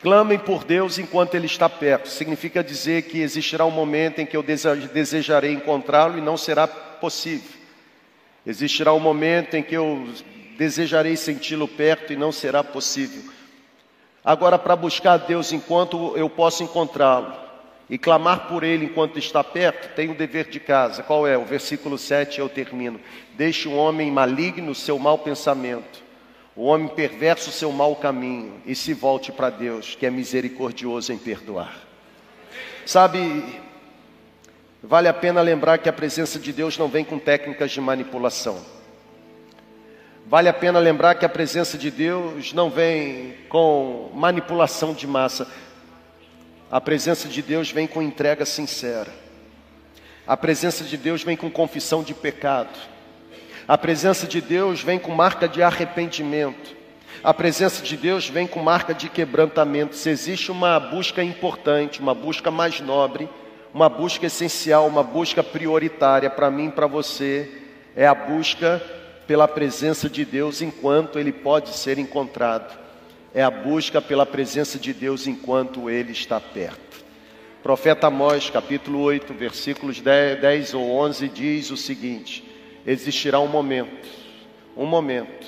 Clamem 0.03 0.39
por 0.39 0.63
Deus 0.63 0.99
enquanto 0.99 1.37
Ele 1.37 1.47
está 1.47 1.71
perto. 1.71 2.07
Significa 2.11 2.63
dizer 2.63 3.05
que 3.05 3.23
existirá 3.23 3.65
um 3.65 3.71
momento 3.71 4.19
em 4.19 4.27
que 4.27 4.37
eu 4.37 4.43
desejarei 4.43 5.55
encontrá-lo 5.55 6.19
e 6.19 6.21
não 6.21 6.37
será 6.37 6.69
possível. 6.69 7.59
Existirá 8.45 8.93
um 8.93 9.01
momento 9.01 9.55
em 9.55 9.63
que 9.63 9.75
eu 9.75 10.07
desejarei 10.59 11.17
senti-lo 11.17 11.67
perto 11.67 12.13
e 12.13 12.17
não 12.17 12.31
será 12.31 12.63
possível. 12.63 13.23
Agora, 14.23 14.59
para 14.59 14.77
buscar 14.77 15.15
a 15.15 15.17
Deus 15.17 15.51
enquanto 15.51 16.15
eu 16.15 16.29
posso 16.29 16.63
encontrá-lo 16.63 17.48
e 17.91 17.97
clamar 17.97 18.49
por 18.49 18.63
Ele 18.63 18.85
enquanto 18.85 19.19
está 19.19 19.43
perto, 19.43 19.95
tem 19.95 20.11
um 20.11 20.15
dever 20.15 20.49
de 20.49 20.61
casa. 20.61 21.03
Qual 21.03 21.27
é? 21.27 21.39
O 21.39 21.45
versículo 21.45 21.97
7 21.97 22.39
eu 22.39 22.49
termino. 22.49 23.01
Deixe 23.35 23.69
o 23.69 23.75
homem 23.75 24.11
maligno 24.11 24.73
o 24.73 24.75
seu 24.75 24.99
mau 24.99 25.19
pensamento, 25.19 26.03
o 26.55 26.65
homem 26.65 26.89
perverso 26.89 27.51
o 27.51 27.53
seu 27.53 27.73
mau 27.73 27.97
caminho, 27.97 28.61
e 28.67 28.75
se 28.75 28.93
volte 28.93 29.33
para 29.33 29.49
Deus, 29.49 29.95
que 29.95 30.05
é 30.05 30.11
misericordioso 30.11 31.13
em 31.13 31.19
perdoar. 31.19 31.77
Sabe, 32.85 33.45
vale 34.83 35.09
a 35.09 35.15
pena 35.15 35.41
lembrar 35.41 35.79
que 35.79 35.89
a 35.89 35.93
presença 35.93 36.39
de 36.39 36.53
Deus 36.53 36.77
não 36.77 36.89
vem 36.89 37.05
com 37.05 37.19
técnicas 37.19 37.71
de 37.71 37.81
manipulação. 37.81 38.79
Vale 40.27 40.51
a 40.51 40.53
pena 40.53 40.79
lembrar 40.79 41.15
que 41.15 41.25
a 41.25 41.29
presença 41.29 41.79
de 41.79 41.91
Deus 41.91 42.53
não 42.53 42.69
vem 42.69 43.35
com 43.49 44.11
manipulação 44.15 44.93
de 44.93 45.07
massa. 45.07 45.51
A 46.71 46.83
presença 46.83 47.29
de 47.29 47.41
Deus 47.41 47.71
vem 47.71 47.87
com 47.87 48.03
entrega 48.03 48.45
sincera. 48.45 49.11
A 50.27 50.37
presença 50.37 50.85
de 50.85 50.99
Deus 50.99 51.23
vem 51.25 51.35
com 51.35 51.51
confissão 51.51 52.03
de 52.03 52.13
pecado. 52.13 52.79
A 53.67 53.79
presença 53.79 54.27
de 54.27 54.43
Deus 54.43 54.83
vem 54.83 54.99
com 54.99 55.13
marca 55.13 55.49
de 55.49 55.63
arrependimento. 55.63 56.77
A 57.25 57.33
presença 57.33 57.83
de 57.83 57.97
Deus 57.97 58.29
vem 58.29 58.47
com 58.47 58.61
marca 58.61 58.93
de 58.93 59.09
quebrantamento. 59.09 59.97
Se 59.97 60.11
existe 60.11 60.53
uma 60.53 60.79
busca 60.79 61.23
importante, 61.25 62.01
uma 62.01 62.15
busca 62.15 62.51
mais 62.51 62.81
nobre, 62.81 63.31
uma 63.73 63.89
busca 63.89 64.27
essencial, 64.27 64.87
uma 64.87 65.03
busca 65.03 65.43
prioritária 65.43 66.29
para 66.29 66.51
mim 66.51 66.69
e 66.69 66.73
para 66.73 66.87
você, 66.87 67.51
é 67.97 68.07
a 68.07 68.15
busca 68.15 68.83
pela 69.27 69.49
presença 69.49 70.09
de 70.09 70.23
Deus 70.23 70.61
enquanto 70.61 71.19
ele 71.19 71.33
pode 71.33 71.71
ser 71.71 71.99
encontrado. 71.99 72.88
É 73.35 73.43
a 73.43 73.51
busca 73.51 74.01
pela 74.01 74.25
presença 74.25 74.79
de 74.79 74.93
Deus 74.93 75.27
enquanto 75.27 75.91
ele 75.91 76.13
está 76.13 76.41
perto. 76.41 77.05
profeta 77.63 78.07
Amós, 78.07 78.49
capítulo 78.49 79.01
8, 79.01 79.35
versículos 79.35 80.01
10, 80.01 80.41
10 80.41 80.75
ou 80.75 80.91
11, 80.91 81.29
diz 81.29 81.71
o 81.71 81.77
seguinte: 81.77 82.43
existirá 82.87 83.39
um 83.39 83.47
momento, 83.47 84.09
um 84.75 84.87
momento, 84.87 85.47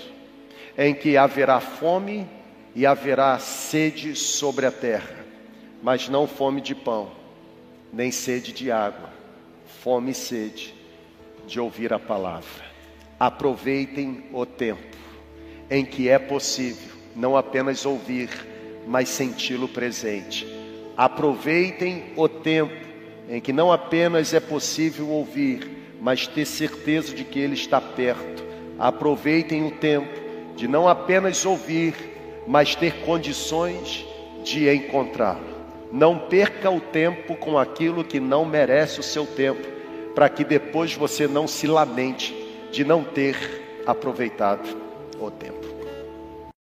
em 0.76 0.94
que 0.94 1.16
haverá 1.16 1.58
fome 1.58 2.28
e 2.74 2.84
haverá 2.84 3.38
sede 3.38 4.14
sobre 4.14 4.66
a 4.66 4.70
terra, 4.70 5.24
mas 5.82 6.06
não 6.08 6.26
fome 6.26 6.60
de 6.60 6.74
pão, 6.74 7.10
nem 7.90 8.10
sede 8.10 8.52
de 8.52 8.70
água, 8.70 9.08
fome 9.82 10.10
e 10.10 10.14
sede 10.14 10.74
de 11.46 11.58
ouvir 11.58 11.94
a 11.94 11.98
palavra. 11.98 12.70
Aproveitem 13.18 14.24
o 14.32 14.44
tempo 14.44 14.96
em 15.70 15.84
que 15.84 16.08
é 16.08 16.18
possível 16.18 16.99
não 17.14 17.36
apenas 17.36 17.84
ouvir, 17.84 18.28
mas 18.86 19.08
senti-lo 19.08 19.68
presente. 19.68 20.46
Aproveitem 20.96 22.12
o 22.16 22.28
tempo 22.28 22.74
em 23.28 23.40
que 23.40 23.52
não 23.52 23.70
apenas 23.70 24.34
é 24.34 24.40
possível 24.40 25.08
ouvir, 25.08 25.96
mas 26.00 26.26
ter 26.26 26.44
certeza 26.44 27.14
de 27.14 27.24
que 27.24 27.38
Ele 27.38 27.54
está 27.54 27.80
perto. 27.80 28.44
Aproveitem 28.78 29.66
o 29.66 29.70
tempo 29.70 30.08
de 30.56 30.66
não 30.66 30.88
apenas 30.88 31.46
ouvir, 31.46 31.94
mas 32.46 32.74
ter 32.74 33.00
condições 33.04 34.04
de 34.42 34.68
encontrá-lo. 34.68 35.50
Não 35.92 36.18
perca 36.18 36.70
o 36.70 36.80
tempo 36.80 37.36
com 37.36 37.58
aquilo 37.58 38.04
que 38.04 38.20
não 38.20 38.44
merece 38.44 39.00
o 39.00 39.02
seu 39.02 39.26
tempo, 39.26 39.66
para 40.14 40.28
que 40.28 40.44
depois 40.44 40.94
você 40.94 41.26
não 41.26 41.46
se 41.46 41.66
lamente 41.66 42.34
de 42.72 42.84
não 42.84 43.04
ter 43.04 43.82
aproveitado 43.86 44.76
o 45.20 45.30
tempo. 45.30 45.59